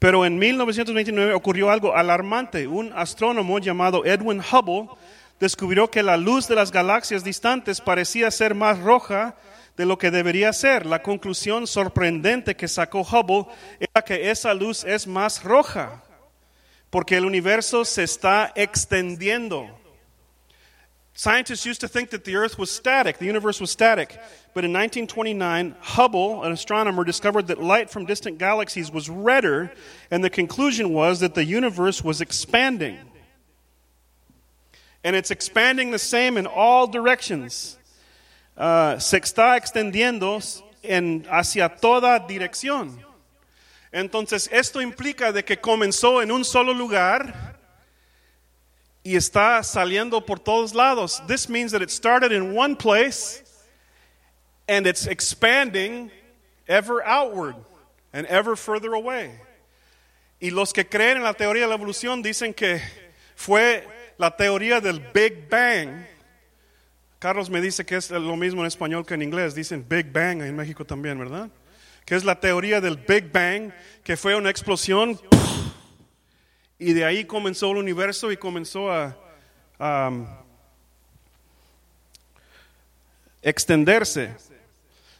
[0.00, 2.66] pero en 1929 ocurrió algo alarmante.
[2.66, 4.88] Un astrónomo llamado Edwin Hubble
[5.38, 9.36] descubrió que la luz de las galaxias distantes parecía ser más roja
[9.76, 10.86] de lo que debería ser.
[10.86, 13.46] La conclusión sorprendente que sacó Hubble
[13.78, 16.02] era que esa luz es más roja
[16.90, 19.68] porque el universo se está extendiendo.
[21.12, 24.10] Scientists used to think that the Earth was static, the universe was static.
[24.52, 29.72] But in 1929, Hubble, an astronomer, discovered that light from distant galaxies was redder,
[30.10, 32.98] and the conclusion was that the universe was expanding.
[35.04, 37.78] And it's expanding the same in all directions.
[38.56, 40.38] Uh, se está extendiendo
[40.82, 43.04] en, hacia toda dirección.
[43.92, 47.58] Entonces, esto implica de que comenzó en un solo lugar
[49.02, 51.22] y está saliendo por todos lados.
[51.26, 53.42] This means that it started in one place
[54.68, 56.10] and it's expanding
[56.66, 57.56] ever outward
[58.12, 59.30] and ever further away.
[60.40, 62.80] Y los que creen en la teoría de la evolución dicen que
[63.34, 63.86] fue
[64.18, 66.06] la teoría del Big Bang.
[67.18, 69.54] Carlos me dice que es lo mismo en español que en inglés.
[69.54, 71.48] Dicen Big Bang en México también, ¿verdad?
[72.04, 73.72] Que es la teoría del Big Bang,
[74.04, 75.18] que fue una explosión
[76.78, 79.16] y de ahí comenzó el universo y comenzó a,
[79.78, 80.26] a um,
[83.42, 84.30] extenderse.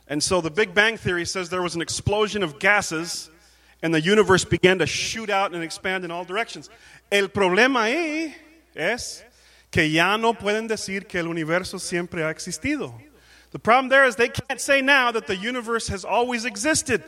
[0.09, 3.31] And so the Big Bang Theory says there was an explosion of gases
[3.83, 6.69] and the universe began to shoot out and expand in all directions.
[7.11, 8.35] El problema ahí
[8.75, 9.25] es
[9.71, 12.95] que ya no pueden decir que el universo siempre ha existido.
[13.51, 17.03] The problem there is they can't say now that the universe has always existed.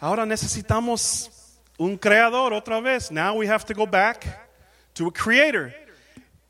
[0.00, 1.30] Ahora necesitamos
[1.78, 3.10] un creador otra vez.
[3.10, 4.26] Now we have to go back
[4.94, 5.74] to a creator.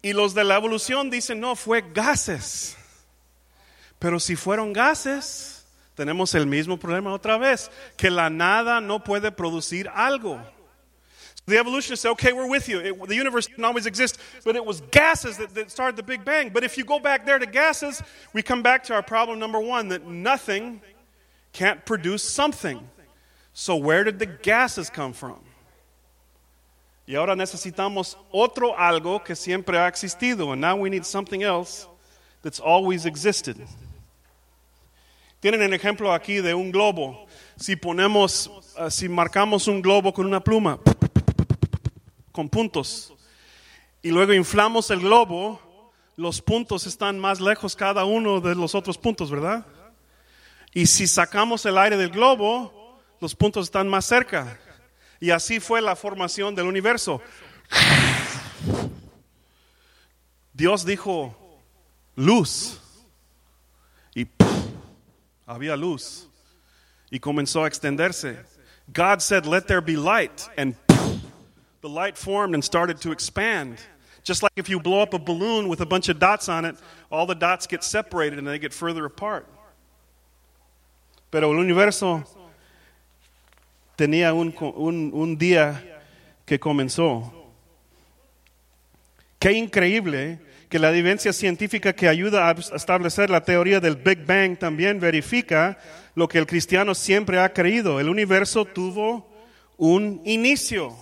[0.03, 2.77] Y los de la evolución dicen, no, fue gases.
[3.98, 9.33] Pero si fueron gases, tenemos el mismo problema otra vez, que la nada no puede
[9.33, 10.38] producir algo.
[11.46, 12.80] The evolutionists say, okay, we're with you.
[12.80, 16.24] It, the universe didn't always exist, but it was gases that, that started the Big
[16.24, 16.48] Bang.
[16.48, 18.02] But if you go back there to gases,
[18.33, 20.80] we come back to our problem number one that nothing
[21.52, 22.80] can't produce something.
[23.52, 25.38] So where did the gases come from?
[27.07, 30.52] Y ahora necesitamos otro algo que siempre ha existido.
[30.52, 31.87] And now we need something else
[32.42, 33.57] that's always existed.
[35.42, 37.26] Tienen el ejemplo aquí de un globo.
[37.59, 40.80] Si ponemos, uh, si marcamos un globo con una pluma,
[42.35, 43.14] con puntos,
[44.03, 48.99] y luego inflamos el globo, los puntos están más lejos cada uno de los otros
[48.99, 49.64] puntos, ¿verdad?
[50.73, 54.59] Y si sacamos el aire del globo, los puntos están más cerca.
[55.20, 57.23] Y así fue la formación del universo.
[60.53, 61.37] Dios dijo,
[62.16, 62.81] luz.
[64.12, 64.27] Y
[65.47, 66.29] había luz.
[67.11, 68.44] Y comenzó a extenderse.
[68.92, 70.42] God said, let there be light.
[70.59, 70.75] And
[71.85, 73.77] the light formed and started to expand.
[74.23, 76.77] Just like if you blow up a balloon with a bunch of dots on it,
[77.11, 79.47] all the dots get separated and they get further apart.
[81.31, 82.25] Pero el universo
[83.99, 85.79] tenía un, un, un día
[86.47, 87.31] que comenzó.
[89.38, 94.57] Qué increíble que la evidencia científica que ayuda a establecer la teoría del Big Bang
[94.57, 95.77] también verifica
[96.14, 98.01] lo que el cristiano siempre ha creído.
[98.01, 99.29] El universo tuvo
[99.77, 100.97] un inicio.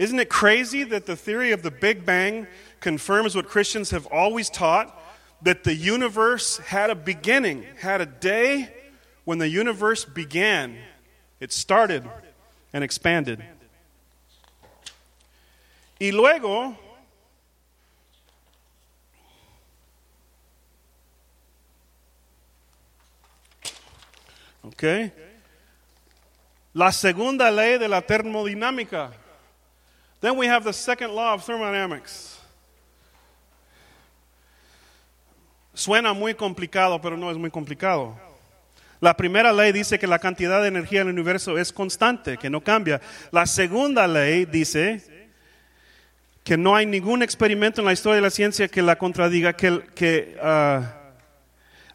[0.00, 2.46] Isn't it crazy that the theory of the Big Bang
[2.80, 4.98] confirms what Christians have always taught?
[5.42, 8.72] That the universe had a beginning, had a day
[9.26, 10.78] when the universe began.
[11.38, 12.08] It started
[12.72, 13.44] and expanded.
[16.00, 16.78] Y luego,
[24.64, 25.12] okay,
[26.72, 29.10] la segunda ley de la termodinámica.
[30.20, 32.38] Then we have the second law of thermodynamics.
[35.74, 38.18] Suena muy complicado, pero no es muy complicado.
[39.00, 42.50] La primera ley dice que la cantidad de energía en el universo es constante, que
[42.50, 43.00] no cambia.
[43.30, 45.02] La segunda ley dice
[46.44, 49.80] que no hay ningún experimento en la historia de la ciencia que la contradiga, que,
[49.94, 50.84] que, uh,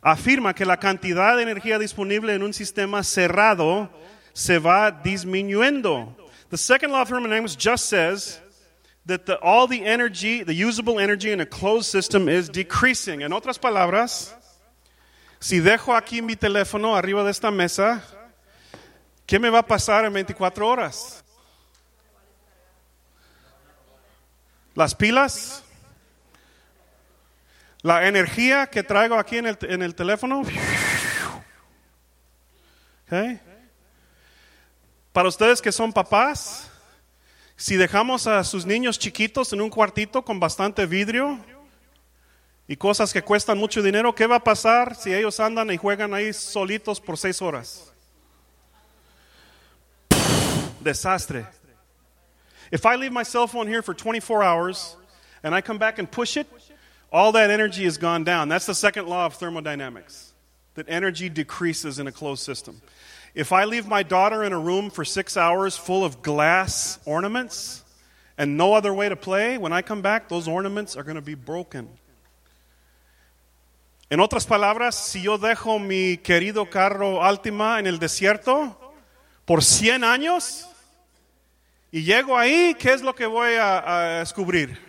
[0.02, 3.92] afirma que la cantidad de energía disponible en un sistema cerrado
[4.34, 6.25] se va disminuyendo.
[6.50, 8.40] The second law of thermodynamics just says
[9.06, 13.22] that the, all the energy, the usable energy in a closed system is decreasing.
[13.22, 14.34] En otras palabras,
[15.40, 18.04] si dejo aquí mi teléfono arriba de esta mesa,
[19.28, 21.24] ¿qué me va a pasar en 24 horas?
[24.76, 25.64] Las pilas,
[27.82, 30.44] la energía que traigo aquí en el, en el teléfono.
[33.08, 33.40] Okay.
[35.16, 36.70] Para ustedes que son papás,
[37.56, 41.40] si dejamos a sus niños chiquitos en un cuartito con bastante vidrio
[42.68, 46.14] y cosas que cuestan mucho dinero, ¿qué va a pasar si ellos andan y juegan
[46.14, 47.94] ahí solitos por seis horas?
[50.82, 51.46] Desastre.
[52.70, 54.98] If I leave my cell phone here for 24 hours
[55.44, 56.48] and I come back and push it,
[57.10, 58.50] all that energy has gone down.
[58.50, 60.34] That's the second law of thermodynamics
[60.74, 62.82] that energy decreases in a closed system.
[63.36, 67.84] If I leave my daughter in a room for six hours full of glass ornaments
[68.38, 71.22] and no other way to play, when I come back, those ornaments are going to
[71.22, 71.90] be broken.
[74.10, 78.78] En otras palabras, si yo dejo mi querido carro Altima en el desierto
[79.46, 80.70] por 100 años
[81.92, 84.80] y llego ahí, ¿qué es lo que voy a, a descubrir?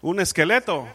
[0.00, 0.86] Un esqueleto.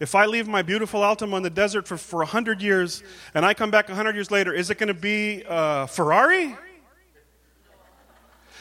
[0.00, 3.02] If I leave my beautiful Altima in the desert for, for 100 years
[3.34, 6.56] and I come back 100 years later, is it going to be a Ferrari?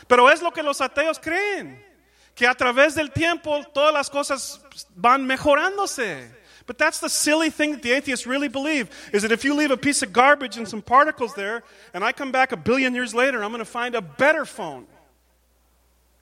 [0.09, 1.77] Pero es lo que los ateos creen,
[2.35, 4.59] que a través del tiempo todas las cosas
[4.97, 6.27] van mejorándose.
[6.65, 9.71] But that's the silly thing that the atheists really believe is that if you leave
[9.71, 13.15] a piece of garbage and some particles there, and I come back a billion years
[13.15, 14.87] later, I'm going to find a better phone.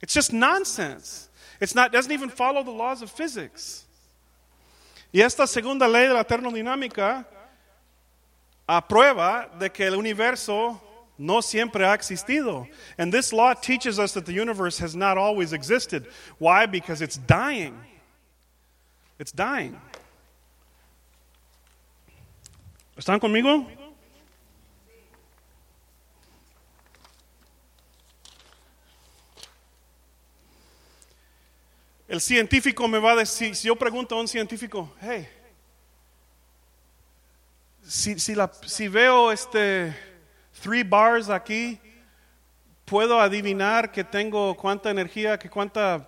[0.01, 1.27] It's just nonsense.
[1.59, 3.86] It's not doesn't even follow the laws of physics.
[5.17, 7.25] Y esta segunda ley de la termodinámica
[8.67, 10.79] aprueba de que el universo
[11.17, 12.67] no siempre ha existido.
[12.99, 16.05] And this law teaches us that the universe has not always existed.
[16.37, 16.67] Why?
[16.67, 17.73] Because it's dying.
[19.17, 19.81] It's dying.
[22.95, 23.65] ¿Están conmigo?
[32.07, 35.27] El científico me va a decir, si yo pregunto a un científico, hey,
[37.85, 39.95] si, si, la, si veo este
[40.61, 41.79] three bars aquí,
[42.85, 46.07] puedo adivinar que tengo cuánta energía, que cuánta,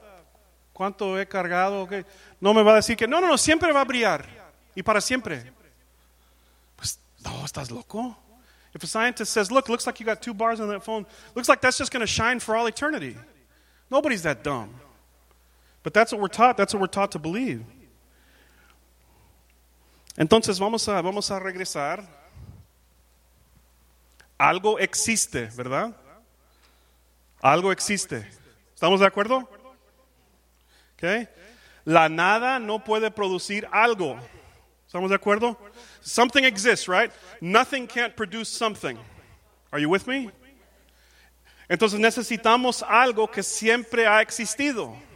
[0.73, 1.83] cuánto he cargado.
[1.83, 2.05] Okay?
[2.39, 4.25] No me va a decir que no, no, no, siempre va a brillar
[4.75, 5.51] y para siempre.
[6.75, 8.17] Pues no, estás loco.
[8.73, 11.49] If a scientist says, look, looks like you got two bars on that phone, looks
[11.49, 13.17] like that's just going to shine for all eternity.
[13.89, 14.69] Nobody's that dumb.
[15.89, 16.55] But that's what we're taught.
[16.55, 17.65] That's what we're taught to believe.
[20.15, 22.05] Entonces vamos a, vamos a regresar.
[24.39, 25.95] Algo existe, ¿verdad?
[27.43, 28.23] Algo existe.
[28.75, 29.49] ¿Estamos de acuerdo?
[30.93, 31.27] Okay.
[31.85, 34.19] La nada no puede producir algo.
[34.85, 35.57] ¿Estamos de acuerdo?
[36.01, 37.11] Something exists, right?
[37.41, 38.95] Nothing can't produce something.
[39.71, 40.29] Are you with me?
[41.67, 45.08] Entonces necesitamos algo que siempre ha existido.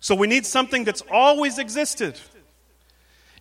[0.00, 2.18] So we need something that's always existed.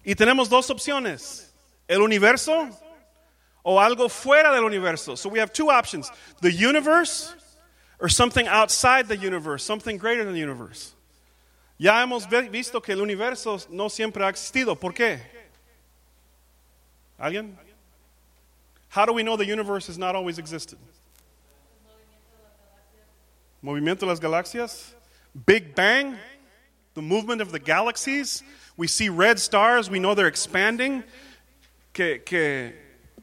[0.06, 1.46] Y tenemos dos opciones,
[1.88, 2.70] el universo
[3.64, 5.18] o algo fuera del universo.
[5.18, 7.34] So we have two options, the universe
[8.00, 10.94] or something outside the universe, something greater than the universe.
[11.78, 14.78] Ya hemos visto que el universo no siempre ha existido.
[14.78, 15.20] ¿Por qué?
[17.20, 17.56] ¿Alguien?
[18.90, 20.78] How do we know the universe has not always existed?
[23.64, 24.94] Movimiento de las galaxias?
[25.46, 26.18] Big Bang?
[26.94, 28.44] The movement of the galaxies.
[28.78, 31.04] We see red stars, we know they're expanding.
[31.94, 32.74] Que, que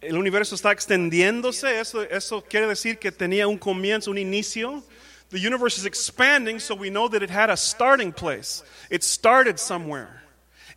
[0.02, 4.83] el universo está extendiéndose, eso, eso quiere decir que tenía un comienzo, un inicio.
[5.31, 8.62] The universe is expanding, so we know that it had a starting place.
[8.90, 10.22] It started somewhere.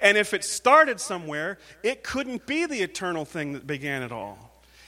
[0.01, 4.37] And if it started somewhere, it couldn't be the eternal thing that began it all.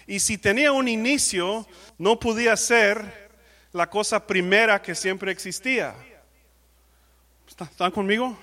[0.07, 1.65] Y si tenía un inicio,
[1.99, 3.03] no podía ser
[3.73, 5.93] la cosa primera que siempre existía.
[7.59, 8.37] ¿Están conmigo?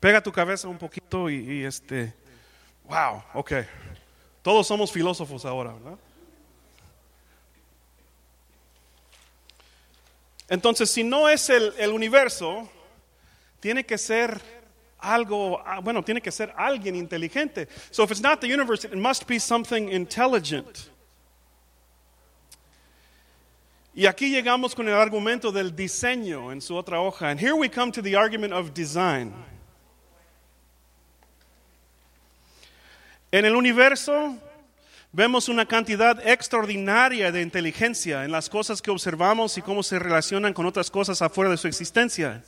[0.00, 2.12] Pega tu cabeza un poquito y, y, este,
[2.84, 3.52] wow, ok.
[4.42, 5.98] Todos somos filósofos ahora, ¿verdad?
[10.48, 12.68] Entonces, si no es el, el universo,
[13.60, 14.40] tiene que ser
[14.98, 17.68] algo, ah, bueno, tiene que ser alguien inteligente.
[17.90, 20.90] So if it's not the universe, it must be something intelligent.
[24.00, 27.28] Y aquí llegamos con el argumento del diseño en su otra hoja.
[27.28, 29.30] And here we come to the argument of design.
[33.30, 34.38] En el universo
[35.12, 40.54] vemos una cantidad extraordinaria de inteligencia en las cosas que observamos y cómo se relacionan
[40.54, 42.42] con otras cosas afuera de su existencia.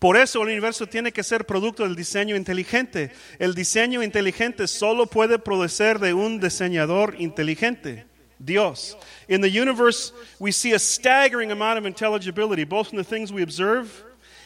[0.00, 3.12] Por eso el universo tiene que ser producto del diseño inteligente.
[3.38, 8.04] El diseño inteligente solo puede producir de un diseñador inteligente,
[8.44, 8.96] Dios.
[9.28, 13.42] In the universe, we see a staggering amount of intelligibility, both in the things we
[13.42, 14.04] observe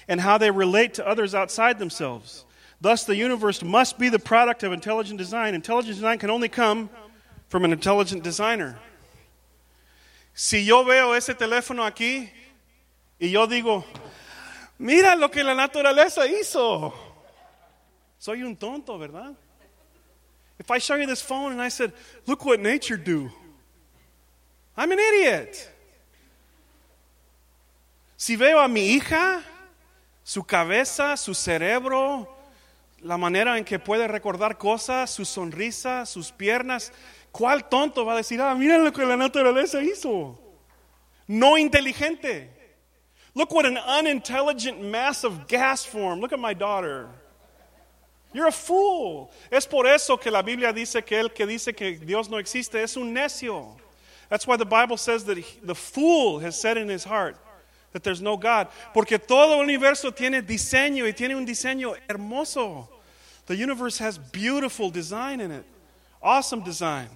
[0.08, 2.44] and how they relate to others outside themselves.
[2.80, 5.54] Thus, the universe must be the product of intelligent design.
[5.54, 6.90] Intelligent design can only come
[7.48, 8.78] from an intelligent designer.
[10.34, 12.28] Si yo veo ese teléfono aquí
[13.18, 13.84] y yo digo,
[14.78, 16.92] mira lo que la naturaleza hizo.
[18.18, 19.34] Soy un tonto, ¿verdad?
[20.58, 21.92] If I show you this phone and I said,
[22.26, 23.30] look what nature do.
[24.76, 25.72] I'm an idiot.
[28.16, 29.42] Si veo a mi hija,
[30.22, 32.28] su cabeza, su cerebro,
[33.00, 36.92] la manera en que puede recordar cosas, su sonrisa, sus piernas,
[37.30, 40.38] ¿cuál tonto va a decir, ah, mira lo que la naturaleza hizo?
[41.26, 42.50] No inteligente.
[43.34, 46.22] Look what an unintelligent mass of gas formed.
[46.22, 47.08] Look at my daughter.
[48.32, 49.30] You're a fool.
[49.50, 52.82] Es por eso que la Biblia dice que el que dice que Dios no existe
[52.82, 53.76] es un necio.
[54.28, 57.36] That's why the Bible says that he, the fool has said in his heart
[57.92, 58.68] that there's no God.
[58.92, 62.88] Porque todo el universo tiene diseño y tiene un diseño hermoso.
[63.46, 65.64] The universe has beautiful design in it,
[66.20, 67.08] awesome design.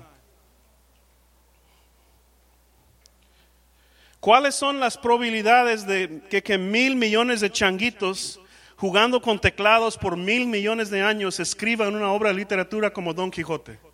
[4.21, 8.39] ¿Cuáles son las probabilidades de que, que mil millones de changuitos
[8.77, 13.31] jugando con teclados por mil millones de años escriban una obra de literatura como Don
[13.31, 13.90] Quijote?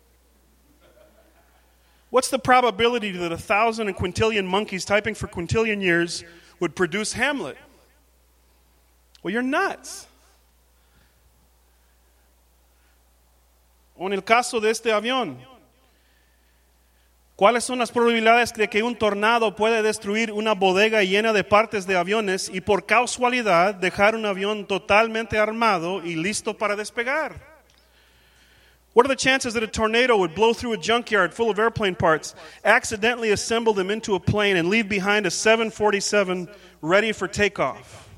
[2.09, 6.23] What's the probability that a thousand and quintillion monkeys typing for quintillion years
[6.59, 7.57] would produce Hamlet?
[9.21, 10.07] Well, you're nuts.
[13.97, 15.37] O en el caso de este avión,
[17.35, 21.87] ¿cuáles son las probabilidades de que un tornado puede destruir una bodega llena de partes
[21.87, 27.56] de aviones y por casualidad dejar un avión totalmente armado y listo para despegar?
[28.97, 31.93] What are the chances that a tornado would blow through a junkyard full of airplane
[31.93, 32.33] parts,
[32.65, 36.49] accidentally assemble them into a plane, and leave behind a 747
[36.81, 38.09] ready for takeoff?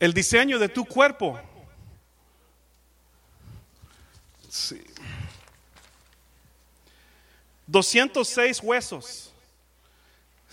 [0.00, 1.38] El diseño de tu cuerpo.
[4.48, 4.80] Sí.
[7.70, 9.33] 206 huesos.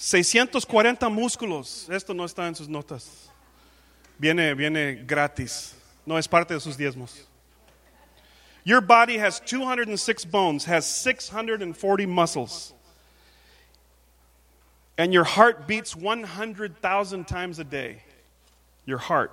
[0.01, 1.87] 640 músculos.
[1.87, 3.29] Esto no está en sus notas.
[4.17, 5.75] Viene, viene gratis.
[6.07, 7.27] No es parte de sus diezmos.
[8.63, 12.73] Your body has 206 bones, has 640 muscles.
[14.97, 18.01] And your heart beats 100,000 times a day.
[18.85, 19.31] Your heart.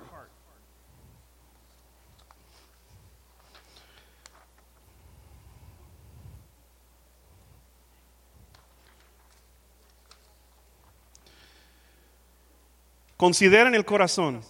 [13.19, 14.41] Consideren el corazón.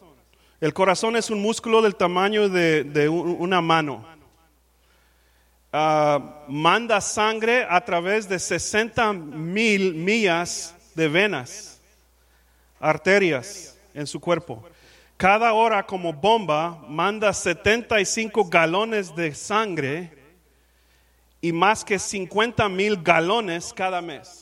[0.61, 4.05] El corazón es un músculo del tamaño de, una mano.
[5.73, 11.81] Uh, manda sangre a través de 60 mil millas de venas,
[12.79, 14.63] arterias en su cuerpo.
[15.17, 20.15] Cada hora como bomba manda 75 galones de sangre
[21.41, 24.38] y más que 50 mil galones cada mes.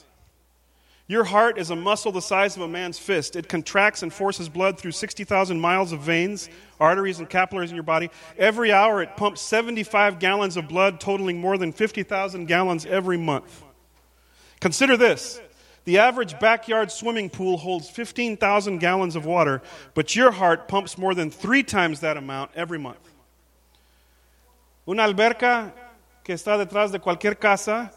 [1.10, 3.38] Your heart is a muscle the size of a man's fist.
[3.38, 6.50] It contracts and forces blood through 60,000 miles of veins,
[6.82, 8.10] arteries, and capillaries in your body.
[8.38, 13.64] Every hour, it pumps 75 gallons of blood, totaling more than 50,000 gallons every month.
[14.60, 15.40] Consider this
[15.86, 19.62] the average backyard swimming pool holds 15,000 gallons of water,
[19.94, 23.00] but your heart pumps more than three times that amount every month.
[24.86, 25.72] Una alberca
[26.26, 27.90] que está detrás de cualquier casa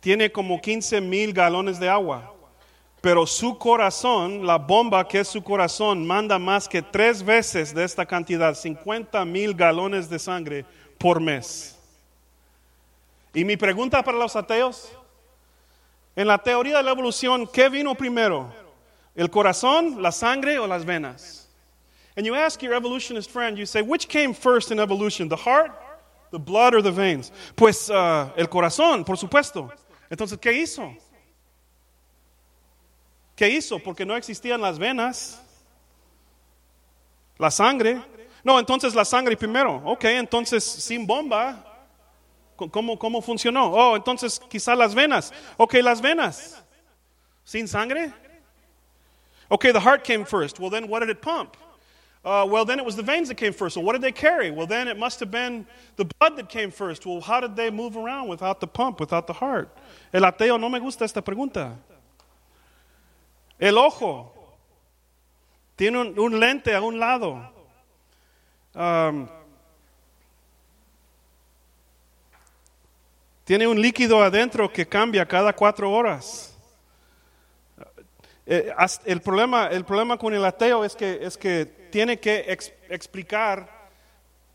[0.00, 2.34] tiene como 15 mil galones de agua.
[3.00, 7.84] Pero su corazón, la bomba que es su corazón, manda más que tres veces de
[7.84, 10.64] esta cantidad, 50 mil galones de sangre
[10.98, 11.76] por mes.
[13.32, 14.90] Y mi pregunta para los ateos,
[16.16, 18.52] en la teoría de la evolución, ¿qué vino primero?
[19.14, 21.48] ¿El corazón, la sangre o las venas?
[22.16, 25.70] And you ask your evolutionist friend, you say, which came first in evolution, the heart,
[26.32, 27.30] the blood, or the veins?
[27.54, 29.70] Pues uh, el corazón, por supuesto.
[30.10, 30.94] Entonces, ¿qué hizo?
[33.36, 33.78] ¿Qué hizo?
[33.78, 35.40] Porque no existían las venas,
[37.38, 38.02] la sangre.
[38.42, 39.76] No, entonces la sangre primero.
[39.84, 41.64] Ok, entonces sin bomba,
[42.56, 43.70] ¿cómo, cómo funcionó?
[43.70, 45.32] Oh, entonces quizá las venas.
[45.56, 46.62] Ok, las venas.
[47.44, 48.12] Sin sangre?
[49.48, 50.58] Okay, the heart came first.
[50.58, 51.56] Well, then what did it pump?
[52.28, 53.72] Uh, well, then it was the veins that came first.
[53.72, 54.50] So, what did they carry?
[54.50, 55.66] Well, then it must have been
[55.96, 57.06] the blood that came first.
[57.06, 59.74] Well, how did they move around without the pump, without the heart?
[60.12, 61.74] El ateo no me gusta esta pregunta.
[63.58, 64.30] El ojo
[65.74, 67.42] tiene un, un lente a un lado.
[68.74, 69.26] Um,
[73.46, 76.47] tiene un líquido adentro que cambia cada cuatro horas.
[78.50, 78.72] Eh,
[79.04, 83.68] el, problema, el problema con el ateo es que, es que tiene que ex- explicar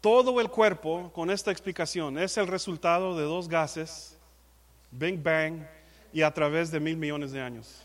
[0.01, 2.17] todo el cuerpo con esta explicación.
[2.17, 4.17] Es el resultado de dos gases,
[4.91, 5.59] Big Bang,
[6.11, 7.83] y a través de mil millones de años.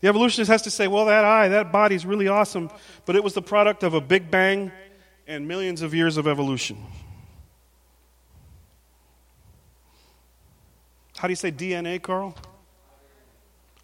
[0.00, 2.70] The evolutionist has to say, well, that eye, that body is really awesome,
[3.04, 4.70] but it was the product of a Big Bang
[5.26, 6.76] and millions of years of evolution.
[11.16, 12.34] How do you say DNA, Carl?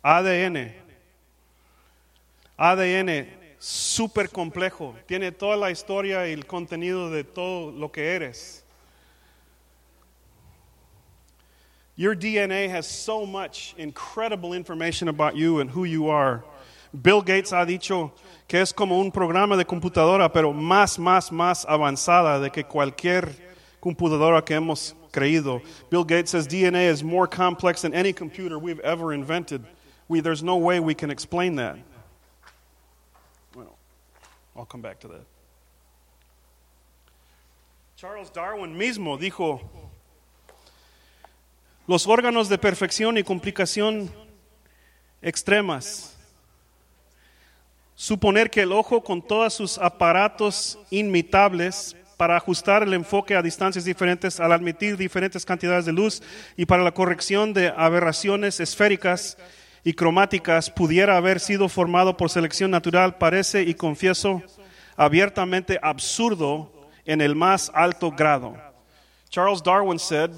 [0.04, 0.72] ADN.
[2.60, 3.26] ADN,
[3.58, 4.94] súper complejo.
[5.06, 8.62] Tiene toda la historia y el contenido de todo lo que eres.
[11.96, 16.44] Your DNA has so much incredible information about you and who you are.
[16.92, 18.12] Bill Gates ha dicho
[18.46, 23.30] que es como un programa de computadora, pero más, más, más avanzada de que cualquier
[23.80, 25.62] computadora que hemos creído.
[25.88, 29.64] Bill Gates says DNA is more complex than any computer we've ever invented.
[30.08, 31.78] We, there's no way we can explain that.
[34.56, 35.26] I'll come back to that.
[37.96, 39.60] Charles Darwin mismo dijo,
[41.86, 44.10] los órganos de perfección y complicación
[45.20, 46.16] extremas.
[47.94, 53.84] Suponer que el ojo con todos sus aparatos imitables para ajustar el enfoque a distancias
[53.84, 56.22] diferentes al admitir diferentes cantidades de luz
[56.56, 59.36] y para la corrección de aberraciones esféricas
[59.84, 64.42] y cromáticas pudiera haber sido formado por selección natural parece y confieso
[64.96, 66.70] abiertamente absurdo
[67.06, 68.56] en el más alto grado.
[69.30, 70.30] Charles Darwin said,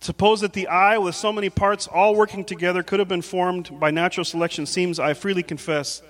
[0.00, 3.78] Suppose that the eye, with so many parts all working together, could have been formed
[3.78, 6.02] by natural selection seems, I freely confess,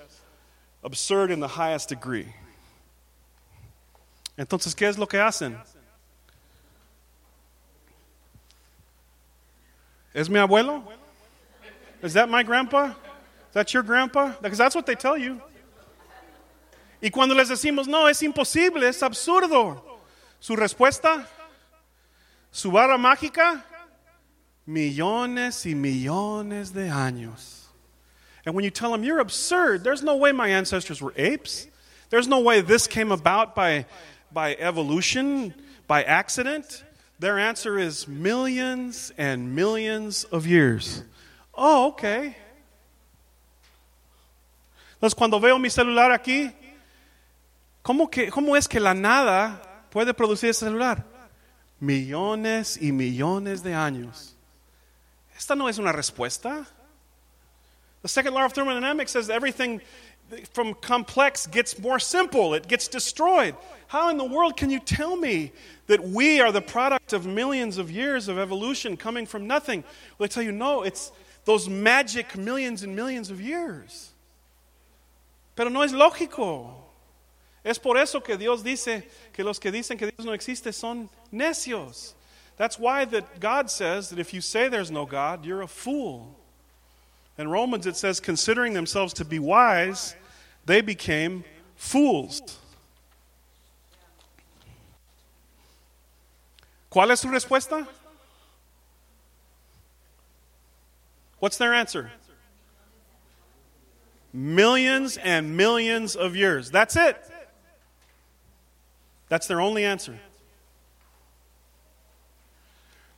[0.83, 2.33] absurd in the highest degree.
[4.37, 5.55] Entonces, ¿qué es lo que hacen?
[10.15, 10.83] ¿Es mi abuelo?
[12.01, 12.85] Is that my grandpa?
[12.85, 14.33] Is that your grandpa?
[14.41, 15.41] Because that's what they tell you.
[17.01, 19.81] Y cuando les decimos, no, es imposible, es absurdo.
[20.39, 21.25] Su respuesta,
[22.51, 23.63] su vara mágica,
[24.67, 27.65] millones y millones de años.
[28.45, 31.67] And when you tell them, you're absurd, there's no way my ancestors were apes.
[32.09, 33.85] There's no way this came about by,
[34.31, 35.53] by evolution,
[35.87, 36.83] by accident.
[37.19, 41.03] Their answer is millions and millions of years.
[41.61, 42.33] Oh, okay.
[44.93, 46.49] Entonces, cuando veo mi celular aquí,
[47.81, 51.03] ¿cómo, que, ¿cómo es que la nada puede producir ese celular?
[51.81, 54.37] Millones y millones de años.
[55.37, 56.65] Esta no es una respuesta.
[58.03, 59.81] The second law of thermodynamics says everything
[60.53, 63.53] from complex gets more simple, it gets destroyed.
[63.87, 65.51] How in the world can you tell me
[65.87, 69.83] that we are the product of millions of years of evolution coming from nothing?
[70.17, 71.11] Well, I tell you, no, it's
[71.49, 74.11] those magic millions and millions of years.
[75.55, 76.71] Pero no es lógico.
[77.65, 79.01] Es por eso que Dios dice
[79.33, 82.13] que los que dicen que Dios no existe son necios.
[82.55, 86.37] That's why that God says that if you say there's no God, you're a fool.
[87.35, 90.13] In Romans it says considering themselves to be wise,
[90.67, 91.43] they became
[91.75, 92.59] fools.
[96.91, 97.87] ¿Cuál es su respuesta?
[101.39, 102.11] What's their answer?
[104.33, 106.69] Millions and millions of years.
[106.69, 107.17] That's it.
[109.29, 110.19] That's their only answer.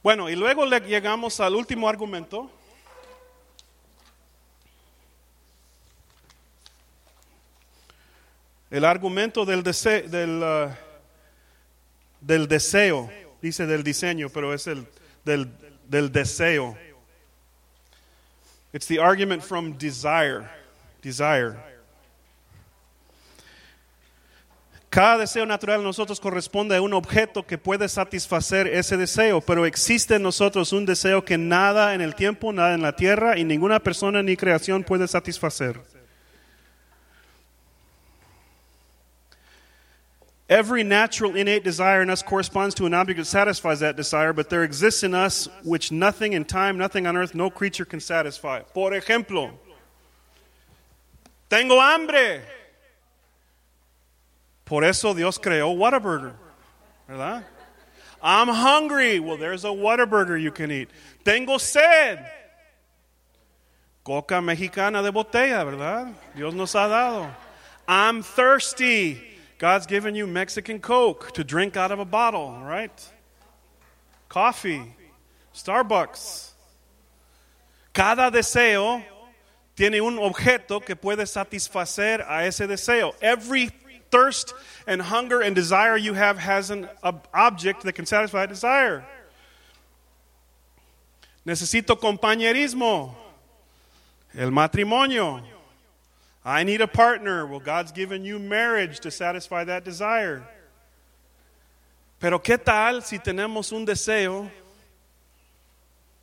[0.04, 2.50] Bueno, y luego le llegamos al último argumento.
[8.70, 10.70] El argumento del, dese- del, uh,
[12.22, 13.10] del deseo,
[13.42, 14.88] dice del diseño, pero es el
[15.26, 15.52] del,
[15.90, 16.78] del deseo.
[18.74, 20.50] It's the argument from desire.
[21.02, 21.58] Desire.
[24.92, 29.66] Cada deseo natural en nosotros corresponde a un objeto que puede satisfacer ese deseo, pero
[29.66, 33.46] existe en nosotros un deseo que nada en el tiempo, nada en la tierra y
[33.46, 35.80] ninguna persona ni creación puede satisfacer.
[40.52, 44.50] Every natural innate desire in us corresponds to an object that satisfies that desire, but
[44.50, 48.60] there exists in us which nothing in time, nothing on earth, no creature can satisfy.
[48.60, 49.52] Por ejemplo,
[51.50, 52.42] tengo hambre.
[54.66, 56.34] Por eso Dios creó Whataburger,
[57.08, 57.46] ¿verdad?
[58.22, 59.22] I'm hungry.
[59.22, 60.90] Well, there's a Whataburger you can eat.
[61.24, 62.30] Tengo sed.
[64.04, 66.14] Coca mexicana de botella, ¿verdad?
[66.36, 67.32] Dios nos ha dado.
[67.88, 69.31] I'm thirsty.
[69.62, 72.92] God's given you Mexican Coke to drink out of a bottle, right?
[74.28, 74.96] Coffee,
[75.54, 76.50] Starbucks.
[77.94, 79.04] Cada deseo
[79.76, 83.14] tiene un objeto que puede satisfacer a ese deseo.
[83.22, 83.70] Every
[84.10, 84.56] thirst
[84.88, 86.90] and hunger and desire you have has an
[87.32, 89.06] object that can satisfy desire.
[91.46, 93.14] Necesito compañerismo,
[94.36, 95.44] el matrimonio.
[96.44, 97.46] I need a partner.
[97.46, 100.44] Well, God's given you marriage to satisfy that desire.
[102.20, 104.50] Pero ¿qué tal si tenemos un deseo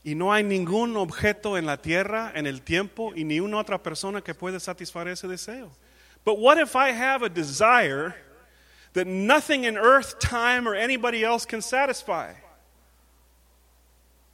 [0.04, 3.82] y no hay ningún objeto en la tierra, en el tiempo y ni una otra
[3.82, 5.70] persona que puede satisfacer ese deseo?
[6.24, 8.14] But what if I have a desire
[8.94, 12.34] that nothing in earth, time, or anybody else can satisfy?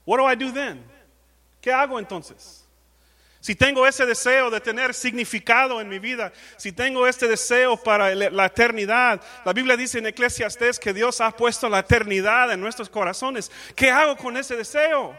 [0.05, 0.83] What do I do then?
[1.63, 2.64] ¿Qué hago entonces?
[3.45, 8.15] Si tengo ese deseo de tener significado en mi vida, si tengo este deseo para
[8.15, 12.89] la eternidad, la Biblia dice en Eclesiastés que Dios ha puesto la eternidad en nuestros
[12.89, 13.53] corazones.
[13.77, 15.15] ¿Qué hago con ese deseo?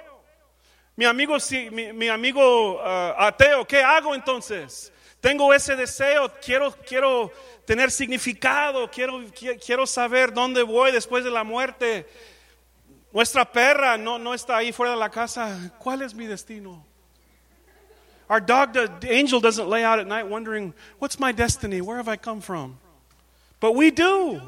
[0.95, 1.38] Mi amigo,
[1.71, 4.91] mi, mi amigo uh, ateo, ¿qué hago entonces?
[5.21, 7.32] Tengo ese deseo, quiero, quiero
[7.63, 9.23] tener significado, quiero,
[9.63, 12.09] quiero saber dónde voy después de la muerte.
[13.13, 15.71] Nuestra perra no, no está ahí fuera de la casa.
[15.78, 16.94] ¿Cuál es mi destino?
[18.30, 21.82] Our dog, the angel doesn't lay out at night wondering, what's my destiny?
[21.82, 22.80] Where have I come from?
[23.59, 24.41] But we do.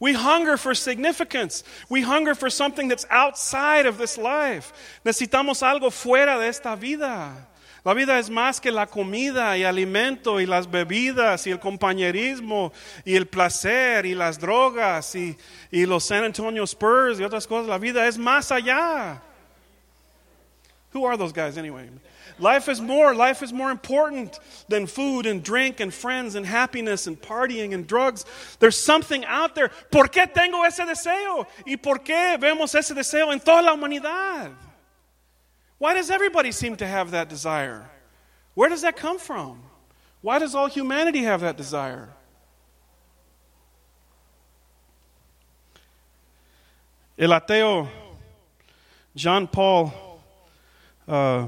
[0.00, 1.62] We hunger for significance.
[1.88, 4.72] We hunger for something that's outside of this life.
[5.04, 7.46] Necesitamos algo fuera de esta vida.
[7.84, 12.72] La vida es más que la comida y alimento y las bebidas y el compañerismo
[13.06, 15.36] y el placer y las drogas y,
[15.70, 17.68] y los San Antonio Spurs y otras cosas.
[17.68, 19.22] La vida es más allá.
[20.92, 21.88] Who are those guys anyway?
[22.38, 23.14] Life is more.
[23.14, 27.86] Life is more important than food and drink and friends and happiness and partying and
[27.86, 28.24] drugs.
[28.58, 29.70] There's something out there.
[29.90, 31.46] ¿Por qué tengo ese deseo?
[31.66, 34.52] ¿Y por qué vemos ese deseo en toda la humanidad?
[35.78, 37.90] Why does everybody seem to have that desire?
[38.54, 39.62] Where does that come from?
[40.20, 42.10] Why does all humanity have that desire?
[47.18, 47.88] El ateo
[49.14, 49.92] John Paul
[51.06, 51.46] uh,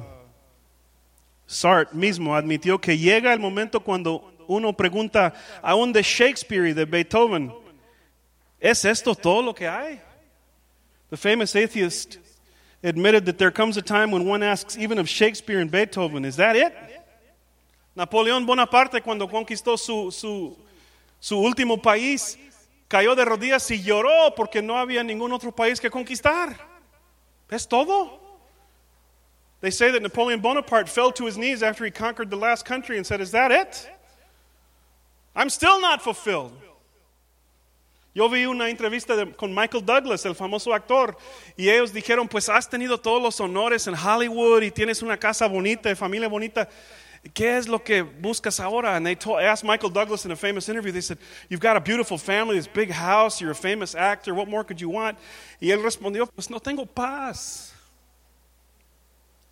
[1.53, 6.87] Sartre mismo admitió que llega el momento cuando uno pregunta aún de Shakespeare y de
[6.87, 7.53] Beethoven,
[8.59, 10.01] ¿es esto todo lo que hay?
[11.11, 12.19] The famous atheist
[12.83, 16.37] admitted that there comes a time when one asks even of Shakespeare and Beethoven, is
[16.37, 16.73] that it?
[17.95, 20.57] Napoleón Bonaparte cuando conquistó su, su,
[21.21, 22.39] su último país,
[22.89, 26.57] cayó de rodillas y lloró porque no había ningún otro país que conquistar.
[27.51, 28.22] ¿Es todo?
[29.63, 32.97] They say that Napoleon Bonaparte fell to his knees after he conquered the last country
[32.97, 33.89] and said, Is that it?
[35.35, 36.53] I'm still not fulfilled.
[38.15, 41.17] Yo vi una entrevista de, con Michael Douglas, el famoso actor,
[41.57, 45.47] y ellos dijeron, pues has tenido todos los honores en Hollywood y tienes una casa
[45.47, 46.69] bonita familia bonita.
[47.33, 48.97] ¿Qué es lo que buscas ahora?
[48.97, 51.17] And they told, asked Michael Douglas in a famous interview, they said,
[51.49, 54.81] You've got a beautiful family, this big house, you're a famous actor, what more could
[54.81, 55.17] you want?
[55.61, 57.72] Y él respondió, pues no tengo paz.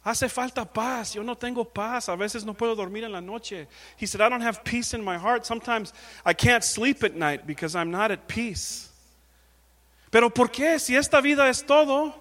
[0.03, 1.15] Hace falta paz.
[1.15, 2.09] Yo no tengo paz.
[2.09, 3.69] A veces no puedo dormir en la noche.
[4.01, 5.45] He said, I don't have peace in my heart.
[5.45, 5.93] Sometimes
[6.25, 8.89] I can't sleep at night because I'm not at peace.
[10.11, 10.79] Pero ¿por qué?
[10.79, 12.15] Si esta vida es todo,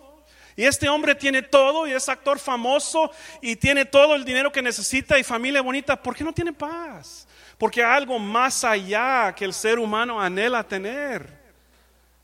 [0.56, 3.12] y este hombre tiene todo, y es actor famoso,
[3.42, 7.28] y tiene todo el dinero que necesita y familia bonita, ¿por qué no tiene paz?
[7.58, 11.39] Porque hay algo más allá que el ser humano anhela tener.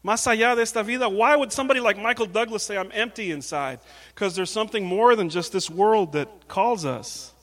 [0.06, 3.80] Más allá de esta vida, why would somebody like Michael Douglas say, I'm empty inside?
[4.14, 7.34] Because there's something more than just this world that calls us.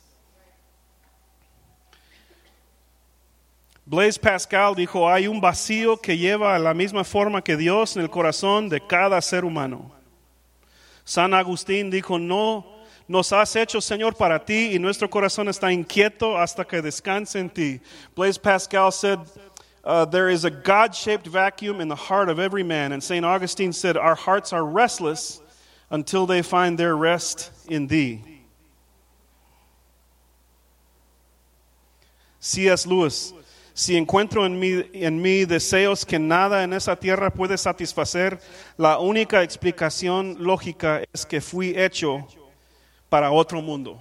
[3.84, 8.02] Blaise Pascal dijo, hay un vacío que lleva a la misma forma que Dios en
[8.02, 9.90] el corazón de cada ser humano.
[11.04, 12.64] San Agustín dijo, no
[13.08, 17.50] nos has hecho Señor para ti y nuestro corazón está inquieto hasta que descanse en
[17.50, 17.80] ti.
[18.14, 19.18] Blaise Pascal said,
[19.84, 22.92] uh, there is a God shaped vacuum in the heart of every man.
[22.92, 23.24] And St.
[23.24, 25.40] Augustine said, Our hearts are restless
[25.90, 28.22] until they find their rest in thee.
[32.40, 32.86] C.S.
[32.86, 33.32] Lewis
[33.74, 38.38] si encuentro en mí, en mí deseos que nada en esa tierra puede satisfacer,
[38.76, 42.26] la única explicación lógica es que fui hecho
[43.08, 44.00] para otro mundo.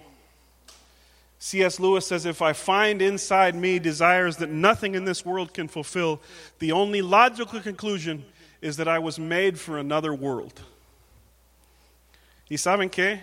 [1.44, 1.80] C.S.
[1.80, 6.22] Lewis says, If I find inside me desires that nothing in this world can fulfill,
[6.60, 8.24] the only logical conclusion
[8.62, 10.62] is that I was made for another world.
[12.48, 13.22] ¿Y saben qué?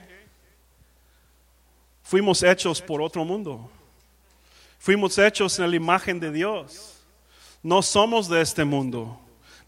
[2.05, 3.71] Fuimos hechos por otro mundo.
[4.81, 6.97] Fuimos hechos en la imagen de Dios.
[7.63, 9.17] No somos de este mundo.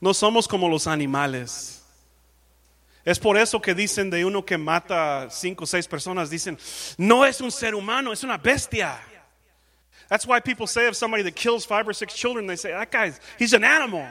[0.00, 1.79] No somos como los animales.
[3.04, 6.58] Es por eso que dicen de uno que mata cinco o seis personas, dicen,
[6.98, 8.98] no es un ser humano, es una bestia.
[10.08, 12.90] That's why people say of somebody that kills five or six children, they say, that
[12.90, 14.06] guy's, he's an animal.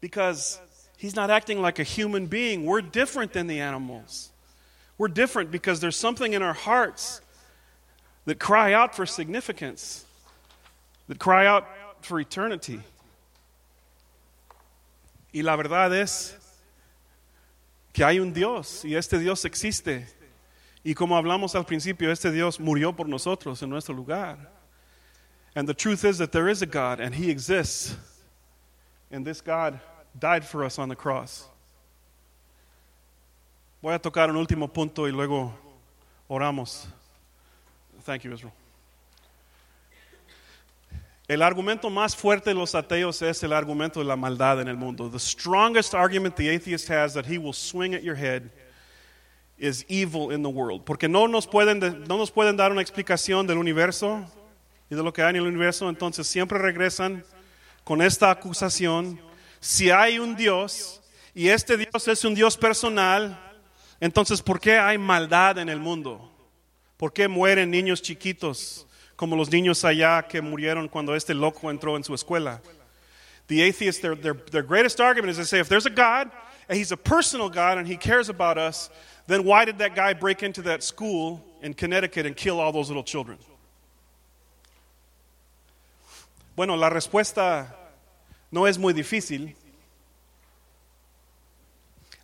[0.00, 0.60] Because
[0.96, 2.64] he's not acting like a human being.
[2.66, 4.30] We're different than the animals.
[4.98, 7.20] We're different because there's something in our hearts
[8.26, 10.04] that cry out for significance,
[11.08, 11.66] that cry out
[12.02, 12.80] for eternity.
[15.34, 16.36] Y la verdad es
[17.92, 20.06] que hay un Dios y este Dios existe.
[20.84, 24.50] Y como hablamos al principio, este Dios murió por nosotros en nuestro lugar.
[25.54, 27.94] And the truth is that there is a God and He exists.
[29.10, 29.80] And this God
[30.18, 31.46] died for us on the cross.
[33.82, 35.52] Voy a tocar un último punto y luego
[36.30, 36.86] oramos.
[38.04, 38.54] Thank you, Israel.
[41.32, 44.76] El argumento más fuerte de los ateos es el argumento de la maldad en el
[44.76, 45.08] mundo.
[45.08, 48.50] The strongest argument the atheist has that he will swing at your head
[49.56, 50.84] is evil in the world.
[50.84, 54.26] Porque no nos pueden, no nos pueden dar una explicación del universo
[54.90, 57.24] y de lo que hay en el universo, entonces siempre regresan
[57.82, 59.18] con esta acusación.
[59.58, 61.00] Si hay un Dios
[61.34, 63.40] y este Dios es un Dios personal,
[64.00, 66.30] entonces ¿por qué hay maldad en el mundo?
[66.98, 68.86] ¿Por qué mueren niños chiquitos?
[69.22, 72.60] Como los niños allá que murieron cuando este loco entró en su escuela.
[73.46, 76.28] The atheists, their, their, their greatest argument is to say if there's a God,
[76.68, 78.90] and he's a personal God and he cares about us,
[79.28, 82.88] then why did that guy break into that school in Connecticut and kill all those
[82.88, 83.38] little children?
[86.56, 87.72] Bueno, la respuesta
[88.50, 89.54] no es muy difícil.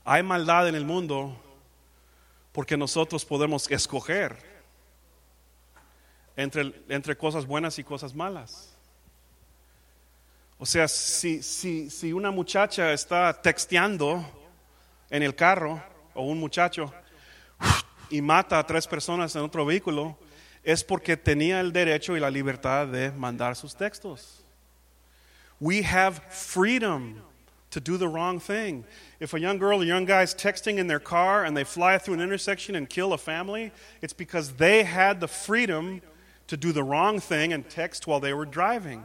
[0.05, 1.36] Hay maldad en el mundo
[2.53, 4.47] porque nosotros podemos escoger
[6.39, 8.72] entre, entre cosas buenas y cosas malas.
[10.57, 14.24] O sea, si, si, si una muchacha está texteando
[15.11, 15.82] en el carro,
[16.14, 16.93] o un muchacho,
[18.09, 20.16] y mata a tres personas en otro vehículo,
[20.62, 24.45] es porque tenía el derecho y la libertad de mandar sus textos.
[25.61, 27.20] We have freedom
[27.70, 28.84] to do the wrong thing.
[29.18, 31.99] If a young girl or young guy is texting in their car and they fly
[31.99, 36.01] through an intersection and kill a family, it's because they had the freedom
[36.49, 39.05] to do the wrong thing and text while they were driving.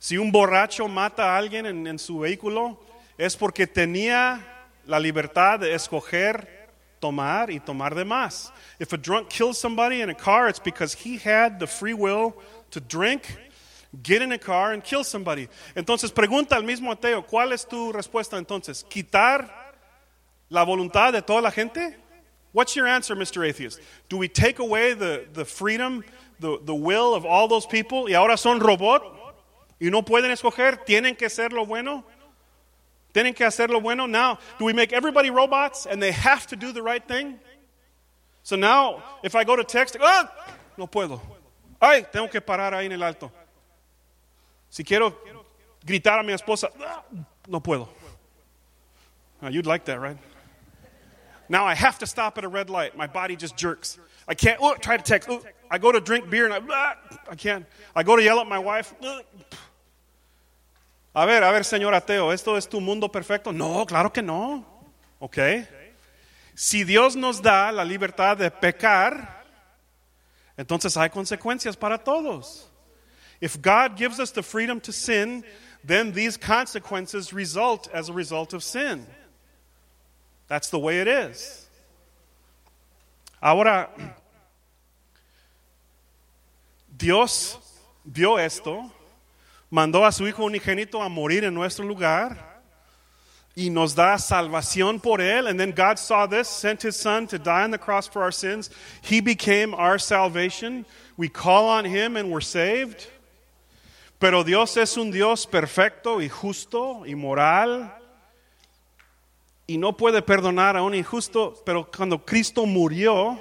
[0.00, 2.78] Si un borracho mata a alguien en, en su vehículo,
[3.18, 4.40] es porque tenía
[4.86, 6.46] la libertad de escoger
[7.00, 8.52] tomar y tomar de más.
[8.78, 12.34] If a drunk kills somebody in a car, it's because he had the free will
[12.70, 13.36] to drink,
[14.02, 15.48] get in a car and kill somebody.
[15.74, 18.84] Entonces pregunta al mismo ateo, ¿cuál es tu respuesta entonces?
[18.88, 19.48] ¿Quitar
[20.48, 21.96] la voluntad de toda la gente?
[22.52, 23.46] What's your answer, Mr.
[23.46, 23.80] Atheist?
[24.08, 26.04] Do we take away the, the freedom,
[26.40, 29.02] the, the will of all those people y ahora son robot
[29.80, 30.84] y no pueden escoger?
[30.86, 32.04] ¿Tienen que ser lo bueno?
[33.14, 34.06] ¿Tienen que hacer lo bueno?
[34.06, 37.38] Now, do we make everybody robots and they have to do the right thing?
[38.42, 40.30] So now, if I go to text, ah,
[40.76, 41.20] no puedo.
[41.80, 43.30] Ay, tengo que parar ahí en el alto.
[44.70, 45.14] Si quiero
[45.84, 47.02] gritar a mi esposa, ah,
[47.46, 47.88] no puedo.
[49.42, 50.16] Now, you'd like that, right?
[51.48, 52.96] Now I have to stop at a red light.
[52.96, 53.98] My body just jerks.
[54.26, 54.58] I can't.
[54.60, 55.28] Oh, try to text.
[55.30, 56.94] Oh, I go to drink beer and I, ah,
[57.30, 57.66] I can't.
[57.96, 58.94] I go to yell at my wife.
[61.14, 63.50] A ver, a ver, señor ateo, ¿esto es tu mundo perfecto?
[63.50, 64.64] No, claro que no.
[65.20, 65.38] Ok.
[66.54, 69.44] Si Dios nos da la libertad de pecar,
[70.56, 72.66] entonces hay consecuencias para todos.
[73.40, 75.44] If God gives us the freedom to sin,
[75.84, 79.06] then these consequences result as a result of sin.
[80.48, 81.68] That's the way it is.
[83.40, 83.88] Ahora,
[86.96, 87.56] Dios
[88.04, 88.90] vio esto,
[89.70, 92.36] mandó a su Hijo unigénito a morir en nuestro lugar
[93.54, 95.48] y nos da salvación por él.
[95.48, 98.32] And then God saw this, sent his Son to die on the cross for our
[98.32, 98.70] sins.
[99.02, 100.86] He became our salvation.
[101.16, 103.06] We call on him and we're saved.
[104.18, 107.92] Pero Dios es un Dios perfecto y justo y moral
[109.68, 113.38] y no puede perdonar a un injusto, pero cuando Cristo murió,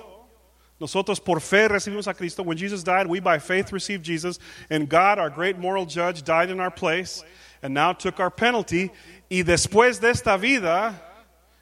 [0.80, 2.44] Nosotros por fe recibimos a Cristo.
[2.44, 4.38] When Jesus died, we by faith received Jesus.
[4.70, 7.24] And God, our great moral judge, died in our place
[7.64, 8.92] and now took our penalty.
[9.28, 10.94] Y después de esta vida,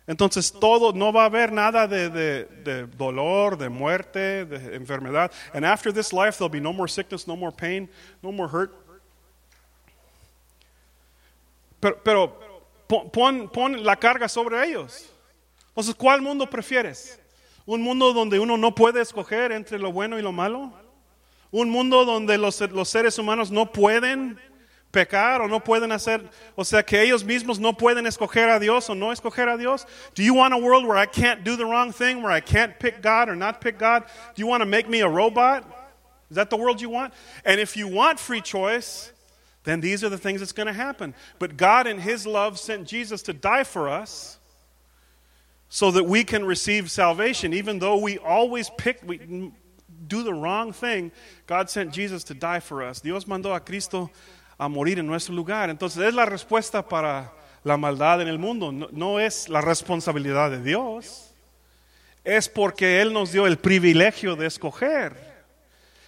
[0.06, 5.32] entonces todo, no va a haber nada de, de, de dolor, de muerte, de enfermedad.
[5.54, 7.88] And after this life, there'll be no more sickness, no more pain,
[8.22, 8.76] no more hurt.
[11.80, 12.55] Pero, pero
[12.88, 15.10] pon, pon la carga sobre ellos.
[15.70, 17.20] Entonces, ¿cuál mundo prefieres?
[17.66, 20.72] ¿Un mundo donde uno no puede escoger entre lo bueno y lo malo?
[21.52, 24.40] ¿Un mundo donde los, los seres humanos no pueden
[24.92, 26.24] pecar o no pueden hacer,
[26.56, 29.86] o sea, que ellos mismos no pueden escoger a Dios o no escoger a Dios?
[30.16, 32.80] Do you want a world where I can't do the wrong thing, where I can't
[32.80, 34.04] pick God or not pick God?
[34.36, 35.66] Do you want to make me a robot?
[36.30, 37.14] Is that the world you want?
[37.44, 39.12] And if you want free choice,
[39.66, 41.14] then these are the things that's going to happen.
[41.40, 44.38] But God, in His love, sent Jesus to die for us
[45.68, 47.54] so that we can receive salvation.
[47.54, 49.52] Even though we always pick, we
[50.08, 51.12] do the wrong thing,
[51.48, 53.02] God sent Jesus to die for us.
[53.02, 54.10] Dios mandó a Cristo
[54.60, 55.70] a morir en nuestro lugar.
[55.70, 57.32] Entonces es la respuesta para
[57.64, 58.72] la maldad en el mundo.
[58.72, 61.34] No, no es la responsabilidad de Dios.
[62.24, 65.35] Es porque Él nos dio el privilegio de escoger.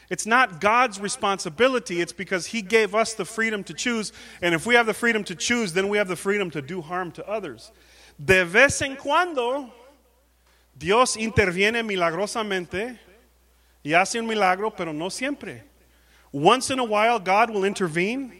[0.09, 4.13] It's not God's responsibility, it's because He gave us the freedom to choose.
[4.41, 6.81] And if we have the freedom to choose, then we have the freedom to do
[6.81, 7.71] harm to others.
[8.23, 9.71] De vez en cuando,
[10.77, 12.97] Dios interviene milagrosamente
[13.83, 15.63] y hace un milagro, pero no siempre.
[16.31, 18.33] Once in a while, God will intervene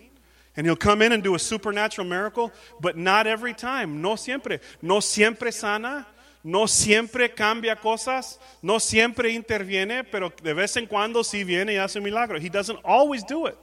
[0.56, 4.02] and He'll come in and do a supernatural miracle, but not every time.
[4.02, 4.60] No siempre.
[4.82, 6.06] No siempre sana.
[6.48, 11.76] No siempre cambia cosas, no siempre interviene, pero de vez en cuando sí viene y
[11.76, 12.38] hace un milagro.
[12.38, 13.56] He doesn't always do it.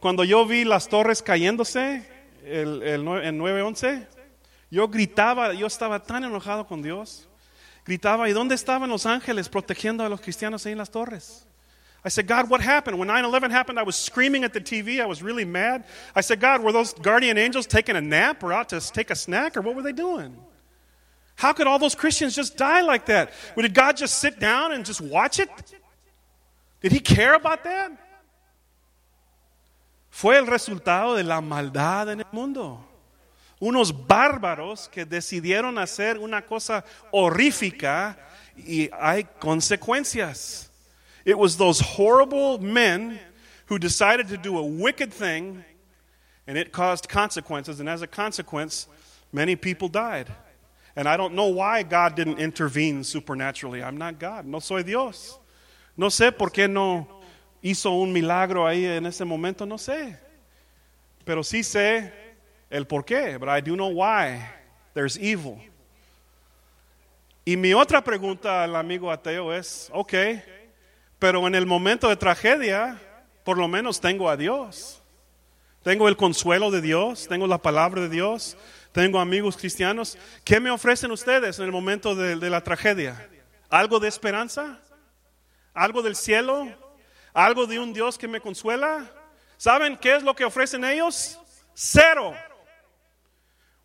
[0.00, 2.06] Cuando yo vi las torres cayéndose
[2.44, 4.06] el, el, en 911,
[4.70, 7.26] yo gritaba, yo estaba tan enojado con Dios.
[7.86, 11.46] Gritaba, ¿y dónde estaban los ángeles protegiendo a los cristianos ahí en las torres?
[12.04, 12.98] I said, God, what happened?
[12.98, 15.00] When 9 11 happened, I was screaming at the TV.
[15.00, 15.84] I was really mad.
[16.14, 19.16] I said, God, were those guardian angels taking a nap or out to take a
[19.16, 20.36] snack or what were they doing?
[21.40, 23.32] How could all those Christians just die like that?
[23.56, 25.48] Did God just sit down and just watch it?
[26.82, 27.92] Did He care about that?
[30.10, 32.84] Fue el resultado de la maldad en el mundo.
[33.58, 38.18] Unos bárbaros que decidieron hacer una cosa horrífica
[38.54, 40.68] y hay consecuencias.
[41.24, 43.18] It was those horrible men
[43.64, 45.64] who decided to do a wicked thing
[46.46, 47.80] and it caused consequences.
[47.80, 48.88] And as a consequence,
[49.32, 50.30] many people died.
[50.96, 53.82] And I don't know why God didn't intervene supernaturally.
[53.82, 55.38] I'm not God, no soy Dios.
[55.96, 57.06] No sé por qué no
[57.62, 60.18] hizo un milagro ahí en ese momento, no sé.
[61.24, 62.12] Pero sí sé
[62.70, 64.40] el por qué, but I do know why
[64.94, 65.58] there's evil.
[67.44, 70.14] Y mi otra pregunta al amigo ateo es, ok,
[71.18, 73.00] pero en el momento de tragedia,
[73.44, 75.02] por lo menos tengo a Dios.
[75.82, 78.56] Tengo el consuelo de Dios, tengo la palabra de Dios,
[78.92, 80.18] tengo amigos cristianos.
[80.44, 83.28] ¿Qué me ofrecen ustedes en el momento de, la tragedia?
[83.68, 84.80] ¿Algo de esperanza?
[85.74, 86.68] ¿Algo del cielo?
[87.32, 89.10] ¿Algo de un Dios que me consuela?
[89.56, 91.38] ¿Saben qué es lo que ofrecen ellos?
[91.74, 92.34] Cero.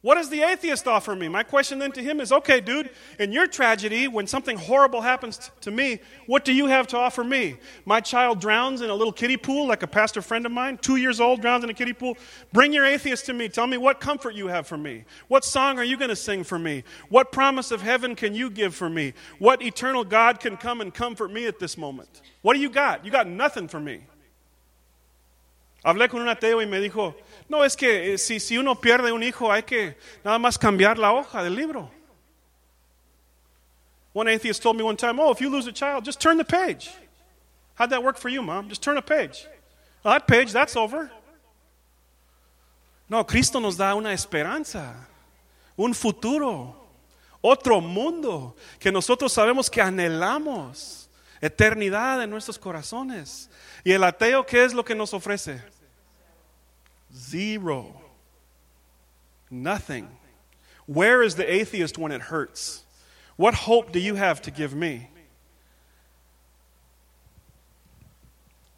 [0.06, 1.28] What does the atheist offer me?
[1.30, 5.50] My question then to him is okay, dude, in your tragedy, when something horrible happens
[5.62, 7.58] to me, what do you have to offer me?
[7.86, 10.98] My child drowns in a little kiddie pool, like a pastor friend of mine, two
[10.98, 12.20] years old, drowns in a kiddie pool.
[12.54, 13.50] Bring your atheist to me.
[13.50, 15.06] Tell me what comfort you have for me.
[15.28, 16.84] What song are you going to sing for me?
[17.10, 19.16] What promise of heaven can you give for me?
[19.40, 22.22] What eternal God can come and comfort me at this moment?
[22.44, 23.04] What do you got?
[23.06, 24.02] You got nothing for me.
[25.86, 27.14] Hablé con un ateo y me dijo,
[27.48, 30.98] no, es que eh, si, si uno pierde un hijo hay que nada más cambiar
[30.98, 31.92] la hoja del libro.
[34.14, 36.46] One atheist told me one time, oh, if you lose a child, just turn the
[36.46, 36.90] page.
[37.76, 38.70] How'd that work for you, mom?
[38.70, 39.46] Just turn a page.
[40.04, 41.12] That page, that's over.
[43.10, 45.08] No, Cristo nos da una esperanza,
[45.78, 46.76] un futuro,
[47.42, 51.10] otro mundo que nosotros sabemos que anhelamos,
[51.42, 53.50] eternidad en nuestros corazones.
[53.84, 55.62] Y el ateo, ¿qué es lo que nos ofrece?
[57.16, 58.02] Zero.
[59.50, 60.08] Nothing.
[60.86, 62.84] Where is the atheist when it hurts?
[63.38, 65.10] What hope do you have to give me?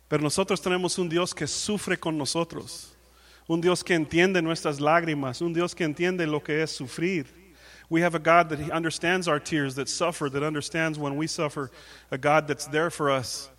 [0.10, 2.96] Pero nosotros tenemos un Dios que sufre con nosotros,
[3.50, 7.26] un Dios que entiende nuestras lágrimas, un Dios que entiende lo que es sufrir.
[7.90, 11.72] We have a God that understands our tears, that suffer, that understands when we suffer,
[12.12, 13.50] a God that's there for us.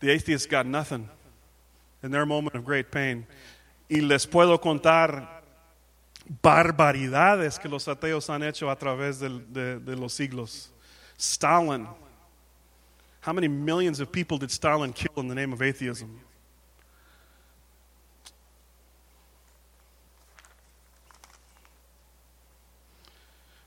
[0.00, 1.08] The atheist got nothing
[2.02, 3.26] in their moment of great pain.
[3.88, 5.42] Y les puedo contar
[6.42, 10.70] barbaridades que los ateos han hecho a través de, de, los siglos.
[11.16, 11.88] Stalin,
[13.20, 16.20] How many millions of people did Stalin kill in the name of atheism?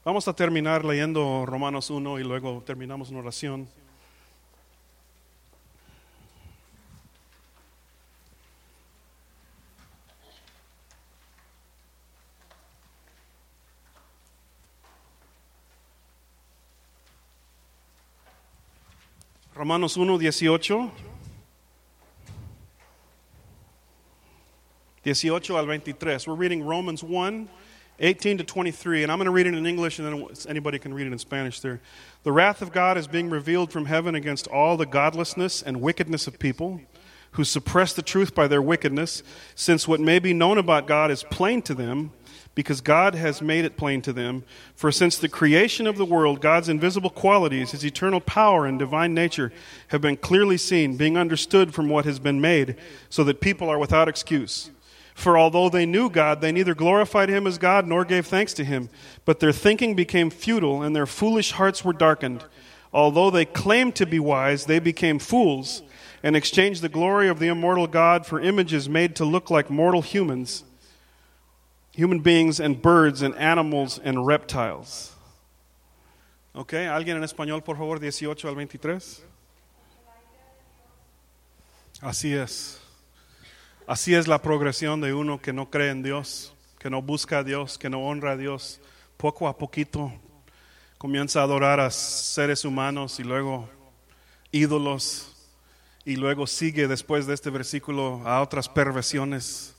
[0.03, 3.67] Vamos a terminar leyendo Romanos 1 y luego terminamos una oración.
[19.61, 20.91] Romanos 1, 18.
[25.05, 26.17] 18 al 23.
[26.25, 27.47] We're reading Romans 1,
[27.99, 30.95] 18 to 23, and I'm going to read it in English, and then anybody can
[30.95, 31.79] read it in Spanish there.
[32.23, 36.25] The wrath of God is being revealed from heaven against all the godlessness and wickedness
[36.25, 36.81] of people
[37.33, 39.21] who suppress the truth by their wickedness,
[39.53, 42.13] since what may be known about God is plain to them
[42.53, 44.43] because God has made it plain to them.
[44.75, 49.13] For since the creation of the world, God's invisible qualities, his eternal power and divine
[49.13, 49.53] nature,
[49.89, 52.75] have been clearly seen, being understood from what has been made,
[53.09, 54.69] so that people are without excuse.
[55.13, 58.65] For although they knew God, they neither glorified him as God nor gave thanks to
[58.65, 58.89] him,
[59.23, 62.43] but their thinking became futile, and their foolish hearts were darkened.
[62.93, 65.83] Although they claimed to be wise, they became fools,
[66.21, 70.01] and exchanged the glory of the immortal God for images made to look like mortal
[70.01, 70.65] humans
[71.95, 75.15] human beings and birds and animals and reptiles.
[76.53, 76.73] ¿Ok?
[76.73, 79.23] ¿Alguien en español, por favor, 18 al 23?
[82.01, 82.81] Así es.
[83.87, 87.43] Así es la progresión de uno que no cree en Dios, que no busca a
[87.43, 88.81] Dios, que no honra a Dios.
[89.17, 90.11] Poco a poquito
[90.97, 93.69] comienza a adorar a seres humanos y luego
[94.51, 95.49] ídolos
[96.03, 99.75] y luego sigue después de este versículo a otras perversiones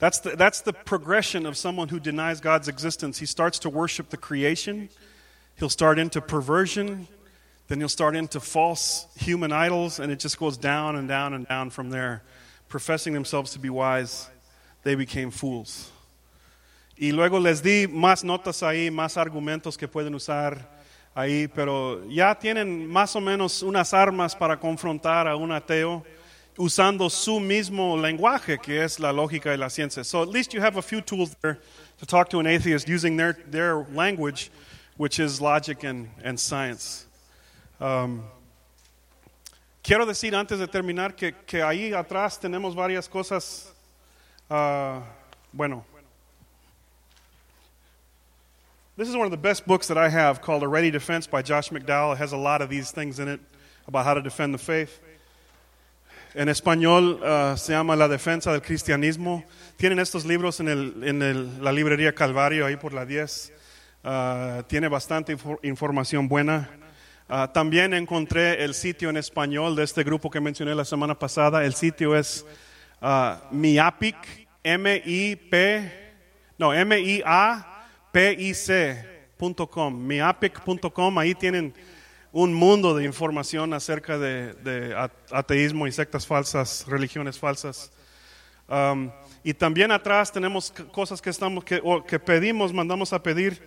[0.00, 3.18] that's the, that's the progression of someone who denies God's existence.
[3.18, 4.88] He starts to worship the creation,
[5.56, 7.06] he'll start into perversion,
[7.68, 11.46] then he'll start into false human idols, and it just goes down and down and
[11.46, 12.22] down from there.
[12.68, 14.28] Professing themselves to be wise,
[14.84, 15.90] they became fools.
[16.96, 20.66] Y luego les di más notas ahí, más argumentos que pueden usar
[21.14, 26.04] ahí, pero ya tienen más o menos unas armas para confrontar a un ateo
[26.60, 30.04] usando su mismo lenguaje, que es la lógica y la ciencia.
[30.04, 31.58] So at least you have a few tools there
[31.98, 34.50] to talk to an atheist using their, their language,
[34.98, 37.06] which is logic and, and science.
[37.80, 38.24] Um,
[39.82, 43.72] quiero decir antes de terminar que, que ahí atrás tenemos varias cosas.
[44.50, 45.00] Uh,
[45.54, 45.82] bueno.
[48.98, 51.40] This is one of the best books that I have called A Ready Defense by
[51.40, 52.12] Josh McDowell.
[52.12, 53.40] It has a lot of these things in it
[53.88, 55.00] about how to defend the faith.
[56.32, 59.44] En español uh, se llama La defensa del cristianismo.
[59.76, 63.52] Tienen estos libros en, el, en el, la librería Calvario, ahí por la 10.
[64.04, 66.70] Uh, tiene bastante infor información buena.
[67.28, 71.64] Uh, también encontré el sitio en español de este grupo que mencioné la semana pasada.
[71.64, 72.46] El sitio es
[73.50, 74.16] miapic,
[74.62, 75.92] M-I-P,
[76.58, 77.66] no, M-I-A-P-I-C.com,
[80.06, 81.18] miapic.com.
[81.18, 81.74] Ahí tienen
[82.32, 84.94] un mundo de información acerca de, de
[85.30, 87.90] ateísmo y sectas falsas, religiones falsas.
[88.68, 89.10] Um,
[89.42, 93.58] y también atrás tenemos cosas que, estamos, que, que pedimos, mandamos a pedir.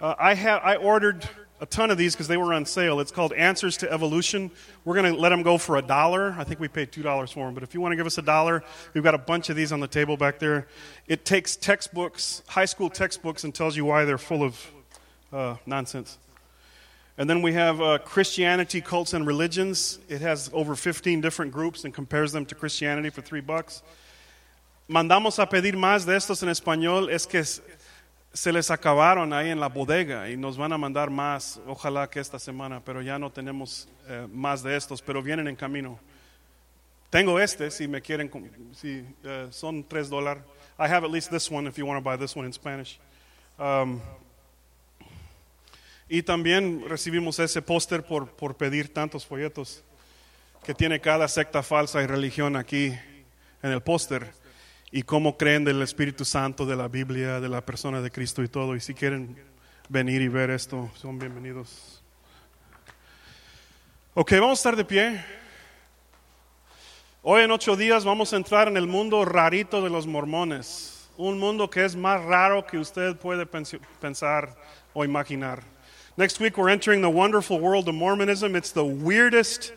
[0.00, 1.28] Uh, I, have, I ordered
[1.60, 3.00] a ton of these because they were on sale.
[3.00, 4.50] It's called Answers to Evolution.
[4.84, 6.36] We're going to let them go for a dollar.
[6.38, 7.54] I think we paid $2 for them.
[7.54, 9.72] But if you want to give us a dollar, we've got a bunch of these
[9.72, 10.68] on the table back there.
[11.08, 14.70] It takes textbooks, high school textbooks, and tells you why they're full of
[15.32, 16.18] uh, nonsense.
[17.18, 19.98] And then we have uh, Christianity, Cults, and Religions.
[20.08, 23.82] It has over 15 different groups and compares them to Christianity for three bucks.
[24.88, 27.10] Mandamos a pedir más de estos en español.
[27.10, 31.58] Es que se les acabaron ahí en la bodega y nos van a mandar más,
[31.66, 35.56] ojalá que esta semana, pero ya no tenemos eh, más de estos, pero vienen en
[35.56, 35.98] camino.
[37.08, 38.30] Tengo este si me quieren,
[38.74, 40.42] si uh, son tres dólares.
[40.78, 43.00] I have at least this one if you want to buy this one in Spanish.
[43.58, 44.02] Um,
[46.08, 49.82] y también recibimos ese póster por, por pedir tantos folletos
[50.64, 52.86] que tiene cada secta falsa y religión aquí
[53.62, 54.32] en el póster
[54.90, 58.48] y cómo creen del Espíritu Santo, de la Biblia, de la persona de Cristo y
[58.48, 58.76] todo.
[58.76, 59.36] Y si quieren
[59.88, 62.02] venir y ver esto, son bienvenidos.
[64.14, 65.24] Ok, vamos a estar de pie.
[67.22, 71.08] Hoy en ocho días vamos a entrar en el mundo rarito de los mormones.
[71.16, 74.56] Un mundo que es más raro que usted puede pensar
[74.94, 75.75] o imaginar.
[76.18, 78.56] Next week, we're entering the wonderful world of Mormonism.
[78.56, 79.74] It's the weirdest,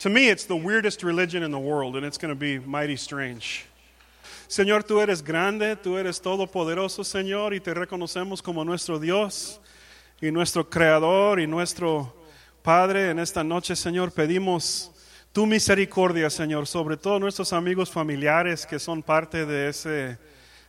[0.00, 2.96] to me, it's the weirdest religion in the world, and it's going to be mighty
[2.96, 3.66] strange.
[4.48, 9.60] Señor, tú eres grande, tú eres todopoderoso, Señor, y te reconocemos como nuestro Dios
[10.20, 12.12] y nuestro creador y nuestro
[12.62, 14.90] Padre, en esta noche, Señor, pedimos
[15.30, 20.18] tu misericordia, Señor, sobre todos nuestros amigos familiares que son parte de ese,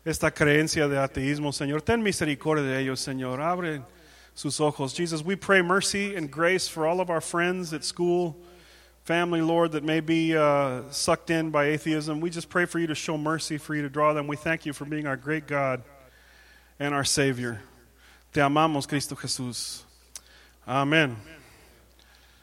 [0.05, 1.82] esta creencia de ateísmo, Señor.
[1.82, 3.41] Ten misericordia de ellos, Señor.
[3.41, 3.82] Abre
[4.38, 4.94] sus ojos.
[4.94, 8.38] Jesus, we pray mercy and grace for all of our friends at school,
[9.04, 12.22] family, Lord, that may be uh, sucked in by atheism.
[12.22, 14.28] We just pray for you to show mercy, for you to draw them.
[14.28, 15.82] We thank you for being our great God
[16.80, 17.62] and our Savior.
[18.32, 19.82] Te amamos, Cristo Jesús.
[20.68, 21.16] Amén.